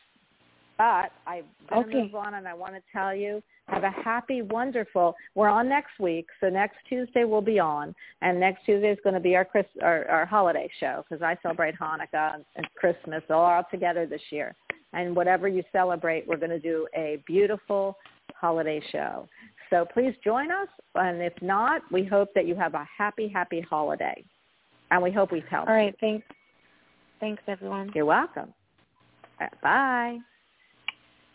[0.78, 2.02] But I'm going to Okay.
[2.04, 5.14] move on, and I want to tell you, have a happy, wonderful.
[5.34, 9.14] We're on next week, so next Tuesday we'll be on, and next Tuesday is going
[9.14, 13.62] to be our Chris, our, our holiday show because I celebrate Hanukkah and, Christmas all
[13.70, 14.54] together this year.
[14.92, 17.96] And whatever you celebrate, we're going to do a beautiful
[18.34, 19.28] holiday show.
[19.68, 23.60] So please join us, and if not, we hope that you have a happy, happy
[23.60, 24.24] holiday,
[24.90, 25.68] and we hope we've helped.
[25.68, 25.94] All right.
[26.00, 26.26] Thanks.
[27.20, 27.92] Thanks, everyone.
[27.94, 28.52] You're welcome.
[29.40, 30.18] Uh, Bye.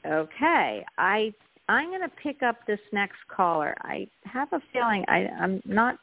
[0.05, 1.33] Okay, I
[1.67, 3.75] I'm going to pick up this next caller.
[3.81, 5.97] I have a feeling I I'm not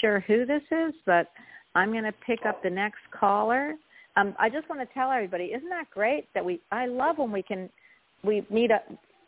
[0.00, 1.28] sure who this is, but
[1.74, 3.74] I'm going to pick up the next caller.
[4.16, 6.60] Um, I just want to tell everybody, isn't that great that we?
[6.70, 7.70] I love when we can
[8.22, 8.80] we meet a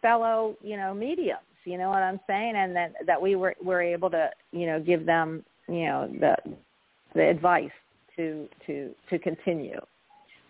[0.03, 1.41] fellow, you know, mediums.
[1.65, 4.79] You know what I'm saying, and that that we were were able to, you know,
[4.79, 6.37] give them, you know, the
[7.15, 7.71] the advice
[8.17, 9.81] to to to continue.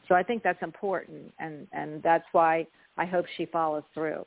[0.09, 2.67] So I think that's important, and and that's why
[2.99, 4.27] I hope she follows through.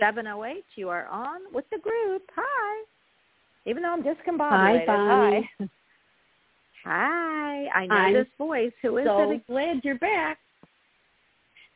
[0.00, 2.22] 708, you are on with the group.
[2.34, 2.84] Hi.
[3.66, 4.86] Even though I'm discombobulated.
[4.86, 5.50] Bonnie.
[5.58, 5.68] Hi.
[6.84, 7.66] Hi.
[7.74, 8.72] I know I'm this voice.
[8.82, 9.46] Who is so it?
[9.46, 10.38] glad you're back.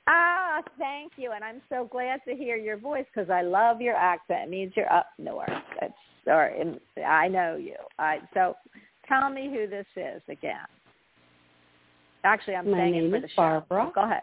[0.06, 1.32] Ah, thank you.
[1.32, 4.44] And I'm so glad to hear your voice because I love your accent.
[4.44, 5.48] It means you're up north.
[5.80, 5.92] That's,
[6.26, 7.76] or in, I know you.
[7.98, 8.56] I, so
[9.08, 10.56] tell me who this is again.
[12.24, 13.36] Actually, I'm My saying it name for is the show.
[13.68, 13.92] Barbara.
[13.94, 14.22] Go ahead.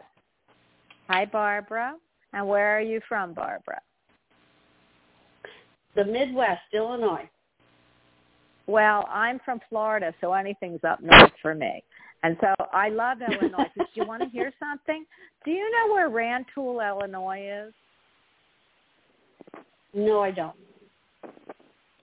[1.08, 1.96] Hi, Barbara.
[2.34, 3.80] And where are you from, Barbara?
[5.96, 7.30] The Midwest, Illinois.
[8.68, 11.84] Well, I'm from Florida, so anything's up north for me.
[12.24, 13.68] And so I love Illinois.
[13.76, 15.06] Do you want to hear something?
[15.44, 17.74] Do you know where Rantoul, Illinois is?
[19.94, 20.56] No, I don't.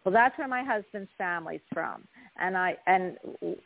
[0.04, 2.06] Well, that's where my husband's family's from,
[2.38, 3.16] and I and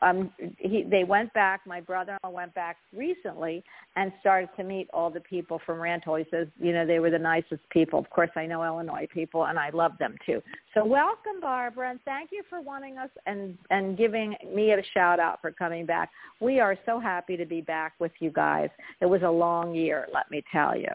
[0.00, 1.60] um he they went back.
[1.66, 3.62] My brother-in-law went back recently
[3.96, 6.16] and started to meet all the people from Rantoul.
[6.16, 7.98] He says, you know, they were the nicest people.
[7.98, 10.42] Of course, I know Illinois people, and I love them too.
[10.74, 15.20] So welcome, Barbara, and thank you for wanting us and and giving me a shout
[15.20, 16.10] out for coming back.
[16.40, 18.70] We are so happy to be back with you guys.
[19.00, 20.90] It was a long year, let me tell you.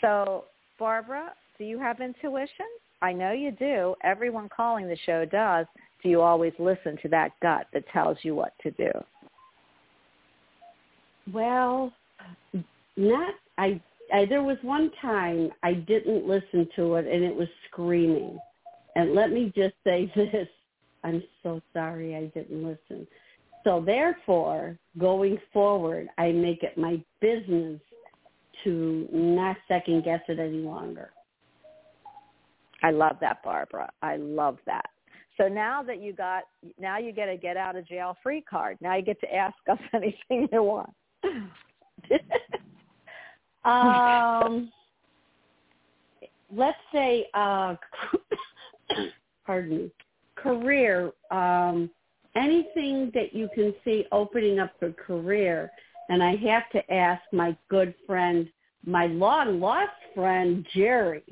[0.00, 0.44] So,
[0.78, 2.66] Barbara, do you have intuition?
[3.02, 3.94] I know you do.
[4.02, 5.66] Everyone calling the show does.
[6.06, 8.92] Do you always listen to that gut that tells you what to do?
[11.32, 11.92] Well,
[12.96, 13.80] not I.
[14.14, 18.38] I there was one time I didn't listen to it, and it was screaming.
[18.94, 20.46] And let me just say this:
[21.02, 23.04] I'm so sorry I didn't listen.
[23.64, 27.80] So therefore, going forward, I make it my business
[28.62, 31.10] to not second guess it any longer.
[32.84, 33.90] I love that, Barbara.
[34.02, 34.88] I love that.
[35.38, 36.44] So now that you got,
[36.78, 38.78] now you get a get out of jail free card.
[38.80, 40.90] Now you get to ask us anything you want.
[43.64, 44.70] um,
[46.54, 47.74] let's say, uh,
[49.46, 49.90] pardon me,
[50.36, 51.12] career.
[51.30, 51.90] Um,
[52.34, 55.70] anything that you can see opening up for career,
[56.08, 58.48] and I have to ask my good friend,
[58.84, 61.24] my long lost friend Jerry.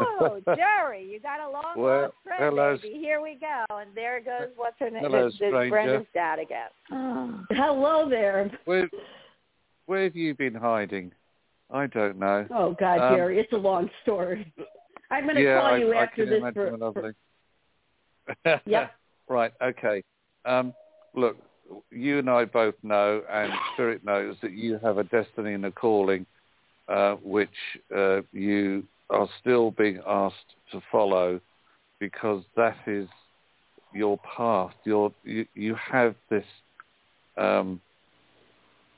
[0.00, 2.76] Whoa, Jerry, you got a long Well, lost friend, hello.
[2.82, 2.98] baby.
[2.98, 3.64] Here we go.
[3.76, 5.02] And there goes what's her name?
[5.02, 5.70] Hello, This- this stranger.
[5.70, 6.68] Brenda's dad again.
[7.50, 8.50] Hello there.
[8.64, 8.88] Where,
[9.86, 11.12] where have you been hiding?
[11.70, 12.46] I don't know.
[12.50, 14.52] Oh God, Um, Jerry, it's a long story.
[15.10, 16.84] I'm going to yeah, call I, you I after can this imagine, for, my for
[18.46, 18.60] lovely.
[18.66, 18.92] Yep.
[19.28, 19.52] right.
[19.62, 20.02] Okay.
[20.44, 20.74] Um,
[21.14, 21.36] look,
[21.90, 25.70] you and I both know, and Spirit knows that you have a destiny and a
[25.70, 26.26] calling,
[26.88, 27.48] uh, which
[27.94, 31.40] uh, you are still being asked to follow,
[32.00, 33.08] because that is
[33.92, 34.72] your path.
[34.84, 36.44] Your you, you have this
[37.36, 37.80] um,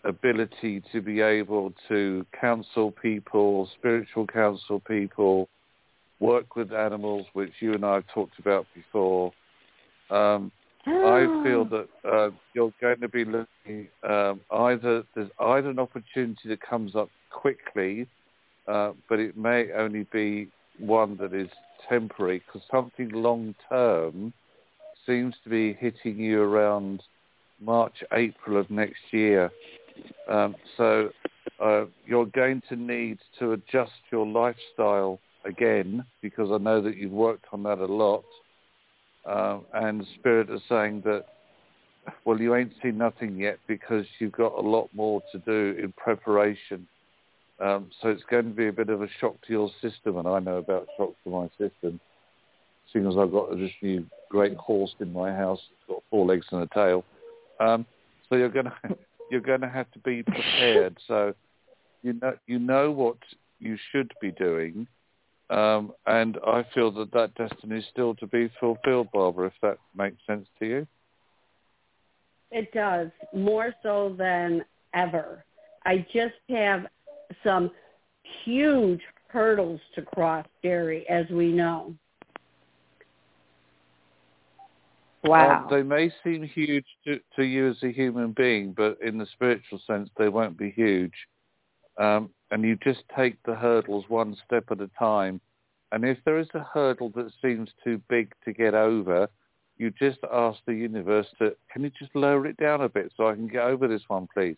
[0.05, 5.49] ability to be able to counsel people, spiritual counsel people,
[6.21, 9.33] work with animals, which you and I have talked about before.
[10.11, 10.53] Um,
[10.87, 16.49] I feel that uh, you're going to be looking um, either there's either an opportunity
[16.49, 18.07] that comes up quickly,
[18.67, 20.49] uh, but it may only be
[20.79, 21.49] one that is
[21.89, 24.33] temporary because something long term
[25.07, 27.03] seems to be hitting you around
[27.61, 29.51] March, April of next year.
[30.29, 31.11] Um, so
[31.63, 37.13] uh, you're going to need to adjust your lifestyle again because I know that you've
[37.13, 38.25] worked on that a lot.
[39.27, 41.25] Uh, and Spirit is saying that,
[42.25, 45.93] well, you ain't seen nothing yet because you've got a lot more to do in
[45.93, 46.87] preparation.
[47.61, 50.27] Um, so it's going to be a bit of a shock to your system, and
[50.27, 52.01] I know about shocks to my system,
[52.93, 56.47] seeing as I've got this new great horse in my house, it's got four legs
[56.51, 57.05] and a tail.
[57.61, 57.87] Um,
[58.29, 58.97] so you're going to
[59.31, 60.99] you're going to have to be prepared.
[61.07, 61.35] So
[62.03, 63.19] you know you know what
[63.61, 64.89] you should be doing,
[65.51, 69.47] um, and I feel that that destiny is still to be fulfilled, Barbara.
[69.47, 70.87] If that makes sense to you.
[72.51, 75.45] It does more so than ever.
[75.85, 76.87] I just have
[77.43, 77.71] some
[78.45, 81.95] huge hurdles to cross, Jerry, as we know.
[85.63, 89.27] Um, they may seem huge to, to you as a human being, but in the
[89.33, 91.15] spiritual sense, they won't be huge.
[91.99, 95.41] Um, and you just take the hurdles one step at a time.
[95.93, 99.29] And if there is a hurdle that seems too big to get over,
[99.79, 103.29] you just ask the universe to, can you just lower it down a bit so
[103.29, 104.57] I can get over this one, please?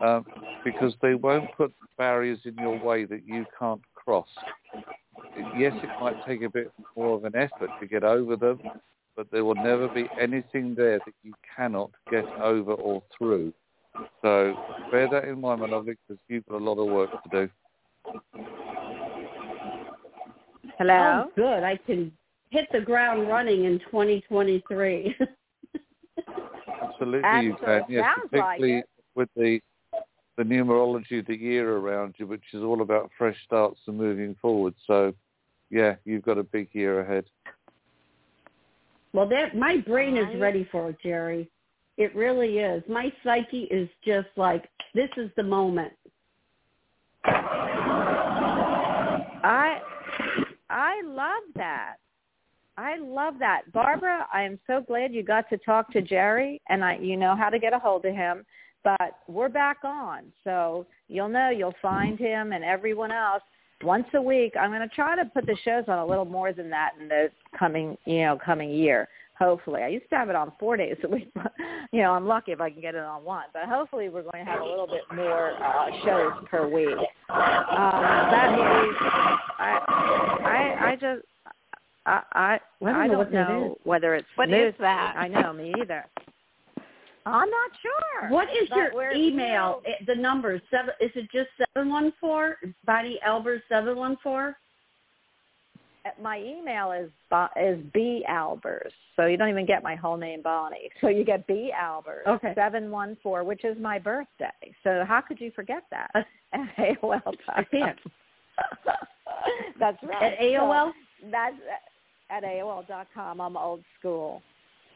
[0.00, 0.24] Um,
[0.64, 4.28] because they won't put barriers in your way that you can't cross.
[5.58, 8.60] Yes, it might take a bit more of an effort to get over them,
[9.16, 13.52] but there will never be anything there that you cannot get over or through.
[14.22, 14.56] So
[14.90, 17.50] bear that in mind, my lovely, because you've got a lot of work to do.
[20.78, 21.26] Hello.
[21.26, 21.62] Oh, good.
[21.62, 22.10] I can
[22.50, 25.14] hit the ground running in 2023.
[26.82, 27.76] Absolutely, And you so can.
[27.76, 28.88] it Yes, sounds like it.
[29.14, 29.60] with the
[30.36, 34.34] the numerology of the year around you, which is all about fresh starts and moving
[34.42, 34.74] forward.
[34.86, 35.14] So,
[35.70, 37.24] yeah, you've got a big year ahead.
[39.12, 41.48] well, that my brain is ready for it, Jerry.
[41.96, 42.82] It really is.
[42.88, 45.92] My psyche is just like this is the moment.
[49.44, 49.78] I
[50.68, 51.96] I love that.
[52.76, 53.70] I love that.
[53.72, 57.36] Barbara, I am so glad you got to talk to Jerry and I you know
[57.36, 58.44] how to get a hold of him.
[58.84, 60.24] But we're back on.
[60.44, 63.42] So you'll know you'll find him and everyone else
[63.82, 64.52] once a week.
[64.60, 67.08] I'm going to try to put the shows on a little more than that in
[67.08, 67.28] the
[67.58, 69.08] coming, you know, coming year.
[69.38, 71.30] Hopefully, I used to have it on four days a week.
[71.34, 71.52] But,
[71.92, 73.44] you know, I'm lucky if I can get it on one.
[73.52, 76.88] But hopefully, we're going to have a little bit more uh, shows per week.
[77.30, 78.96] Um, that is,
[79.58, 79.78] I,
[80.44, 81.26] I, I just,
[82.06, 83.80] I, I, I don't I know don't know is.
[83.84, 84.68] whether it's What smooth.
[84.68, 85.14] is that?
[85.16, 86.04] I know me either.
[87.26, 88.28] I'm not sure.
[88.30, 89.82] What is But your email?
[89.86, 90.94] Eh, The number seven.
[91.00, 92.56] Is it just seven one four?
[92.84, 94.56] Bonnie Albers seven one four.
[96.06, 97.10] Uh, my email is
[97.60, 100.90] is B Albers, so you don't even get my whole name, Bonnie.
[101.00, 102.52] So you get B Albers Okay.
[102.54, 104.52] seven one four, which is my birthday.
[104.82, 106.10] So how could you forget that?
[106.14, 106.22] Uh,
[106.52, 107.34] At AOL.
[107.48, 107.98] I can't.
[109.80, 110.22] That's right.
[110.22, 110.92] At AOL?
[110.92, 111.56] So that's
[112.30, 113.40] at AOL dot com.
[113.40, 114.40] I'm old school.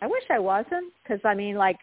[0.01, 1.79] I wish I wasn't because I mean, like,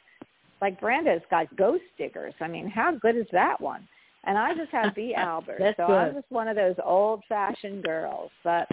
[0.65, 2.33] like Brenda's got ghost diggers.
[2.41, 3.87] I mean, how good is that one?
[4.23, 5.13] And I just have B.
[5.17, 5.93] Albert, so good.
[5.93, 8.31] I'm just one of those old-fashioned girls.
[8.43, 8.67] But,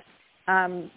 [0.48, 0.90] um,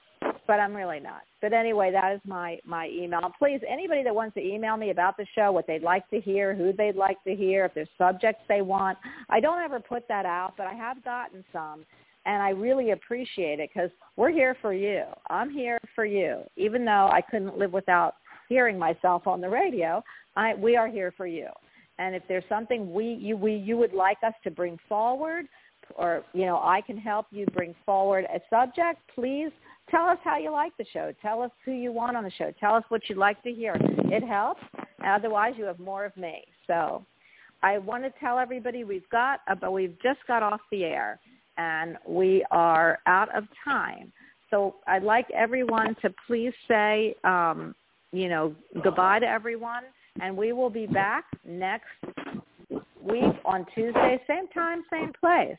[0.48, 1.24] but I'm really not.
[1.42, 3.30] But anyway, that is my my email.
[3.38, 6.56] Please, anybody that wants to email me about the show, what they'd like to hear,
[6.56, 8.98] who they'd like to hear, if there's subjects they want.
[9.30, 11.86] I don't ever put that out, but I have gotten some,
[12.26, 15.04] and I really appreciate it because we're here for you.
[15.30, 18.16] I'm here for you, even though I couldn't live without
[18.48, 20.04] hearing myself on the radio.
[20.36, 21.48] I we are here for you.
[21.98, 25.46] And if there's something we you we you would like us to bring forward,
[25.96, 29.52] or you know I can help you bring forward a subject, please
[29.90, 31.14] tell us how you like the show.
[31.22, 32.52] Tell us who you want on the show.
[32.60, 33.78] Tell us what you'd like to hear.
[33.80, 34.62] It helps.
[35.06, 36.44] Otherwise, you have more of me.
[36.68, 37.06] So
[37.64, 41.20] I want to tell everybody we've got, uh, but we've just got off the air,
[41.58, 44.12] and we are out of time.
[44.50, 47.76] So I'd like everyone to please say, um,
[48.16, 49.84] you know, goodbye to everyone,
[50.22, 51.86] and we will be back next
[53.02, 55.58] week on Tuesday, same time, same place.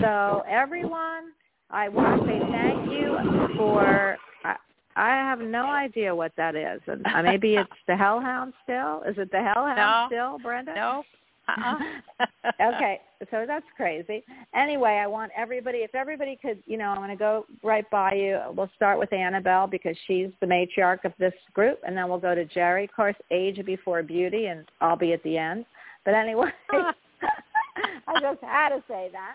[0.00, 1.32] So everyone,
[1.70, 4.16] I want to say thank you for.
[4.44, 4.56] I,
[4.96, 9.02] I have no idea what that is, and uh, maybe it's the Hellhound still.
[9.06, 10.06] Is it the Hellhound No.
[10.08, 10.74] still, Brenda?
[10.74, 11.04] No.
[11.48, 12.26] Uh-uh.
[12.74, 14.22] okay, so that's crazy.
[14.54, 18.12] Anyway, I want everybody, if everybody could, you know, I'm going to go right by
[18.14, 18.40] you.
[18.54, 22.34] We'll start with Annabelle because she's the matriarch of this group, and then we'll go
[22.34, 22.84] to Jerry.
[22.84, 25.64] Of course, age before beauty, and I'll be at the end.
[26.04, 29.34] But anyway, I just had to say that.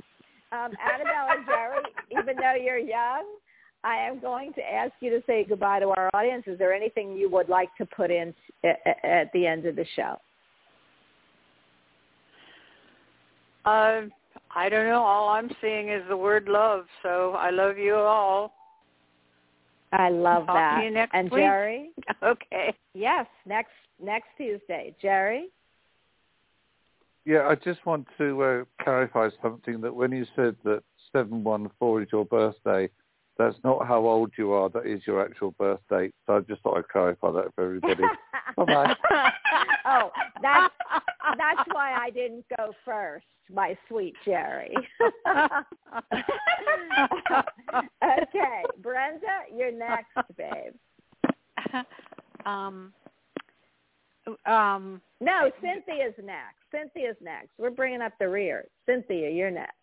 [0.52, 3.26] Um, Annabelle and Jerry, even though you're young,
[3.84, 6.44] I am going to ask you to say goodbye to our audience.
[6.48, 8.34] Is there anything you would like to put in
[8.64, 10.18] at, at the end of the show?
[13.66, 14.02] Uh,
[14.56, 15.04] I don't know.
[15.04, 16.86] All I'm seeing is the word love.
[17.02, 18.54] So I love you all.
[19.92, 20.80] I love Talk that.
[20.80, 21.40] to you next and week.
[21.42, 21.90] Jerry?
[22.24, 22.74] Okay.
[22.94, 24.96] Yes, next next Tuesday.
[25.02, 25.50] Jerry?
[27.26, 30.84] Yeah, I just want to uh, clarify something that when you said that
[31.14, 32.90] 714 is your birthday,
[33.38, 34.70] that's not how old you are.
[34.70, 36.14] That is your actual birth date.
[36.28, 38.04] So I just thought I'd clarify that for everybody.
[38.58, 38.96] Bye-bye.
[39.86, 40.12] oh,
[40.42, 40.74] that's
[41.38, 44.74] that's why I didn't go first, my sweet Jerry.
[48.04, 50.74] okay, Brenda, you're next, babe.
[52.46, 52.94] um,
[54.46, 56.60] um, No, Cynthia's next.
[56.72, 57.50] Cynthia's next.
[57.58, 58.66] We're bringing up the rear.
[58.86, 59.74] Cynthia, you're next.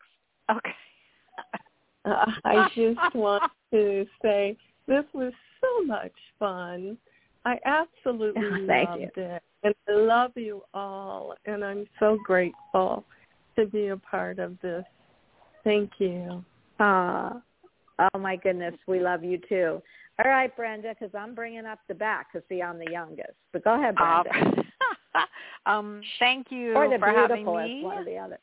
[0.51, 0.71] okay.
[2.11, 4.57] Uh, I just want to say
[4.87, 6.99] this was so much fun.
[7.45, 9.23] I absolutely Thank loved you.
[9.23, 9.43] it.
[9.63, 11.35] And I love you all.
[11.47, 13.05] And I'm so grateful
[13.57, 14.85] to be a part of this.
[15.65, 16.45] Thank you.
[16.79, 17.41] Ah,
[18.15, 19.83] oh my goodness, we love you too.
[20.23, 23.35] All right, Brenda, because I'm bringing up the back because see, I'm the youngest.
[23.53, 24.31] But go ahead, Brenda.
[25.67, 27.83] um, thank you or the for having beautiful me.
[27.83, 28.39] one or the other.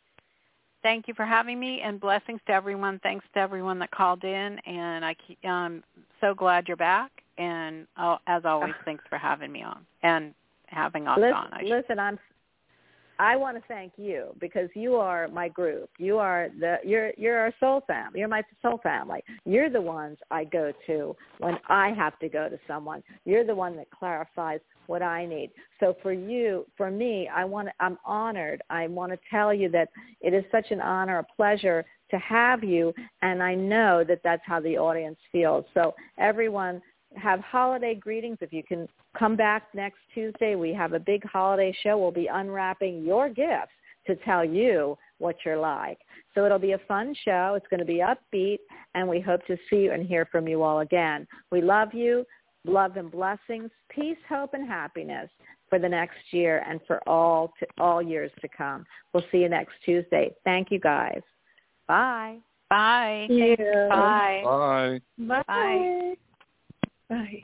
[0.84, 3.00] Thank you for having me, and blessings to everyone.
[3.04, 5.84] Thanks to everyone that called in, and I keep, I'm
[6.22, 7.12] so glad you're back.
[7.38, 7.88] And
[8.28, 10.34] as always, thanks for having me on and
[10.68, 11.54] having us listen, on.
[11.54, 12.20] I listen, I'm.
[13.20, 15.90] I want to thank you because you are my group.
[15.98, 18.20] You are the you're you're our soul family.
[18.20, 19.24] You're my soul family.
[19.46, 23.04] You're the ones I go to when I have to go to someone.
[23.26, 25.52] You're the one that clarifies what I need.
[25.80, 28.62] So for you, for me, I want I'm honored.
[28.70, 29.90] I want to tell you that
[30.22, 34.42] it is such an honor, a pleasure to have you, and I know that that's
[34.46, 35.66] how the audience feels.
[35.74, 36.82] So everyone
[37.18, 38.38] have holiday greetings.
[38.42, 38.88] If you can
[39.18, 41.98] come back next Tuesday, we have a big holiday show.
[41.98, 43.72] We'll be unwrapping your gifts
[44.08, 46.00] to tell you what you're like.
[46.34, 47.54] So it'll be a fun show.
[47.56, 48.60] It's going to be upbeat,
[48.96, 51.28] and we hope to see you and hear from you all again.
[51.52, 52.26] We love you.
[52.66, 55.30] Love and blessings, peace, hope, and happiness
[55.70, 58.86] for the next year and for all to, all years to come.
[59.14, 60.34] We'll see you next Tuesday.
[60.44, 61.22] Thank you, guys.
[61.88, 62.38] Bye.
[62.70, 63.28] Bye.
[63.30, 63.88] Yeah.
[63.90, 64.42] Bye.
[64.44, 65.02] Bye.
[65.18, 65.44] Bye.
[65.48, 66.18] Bye.
[67.10, 67.44] Bye.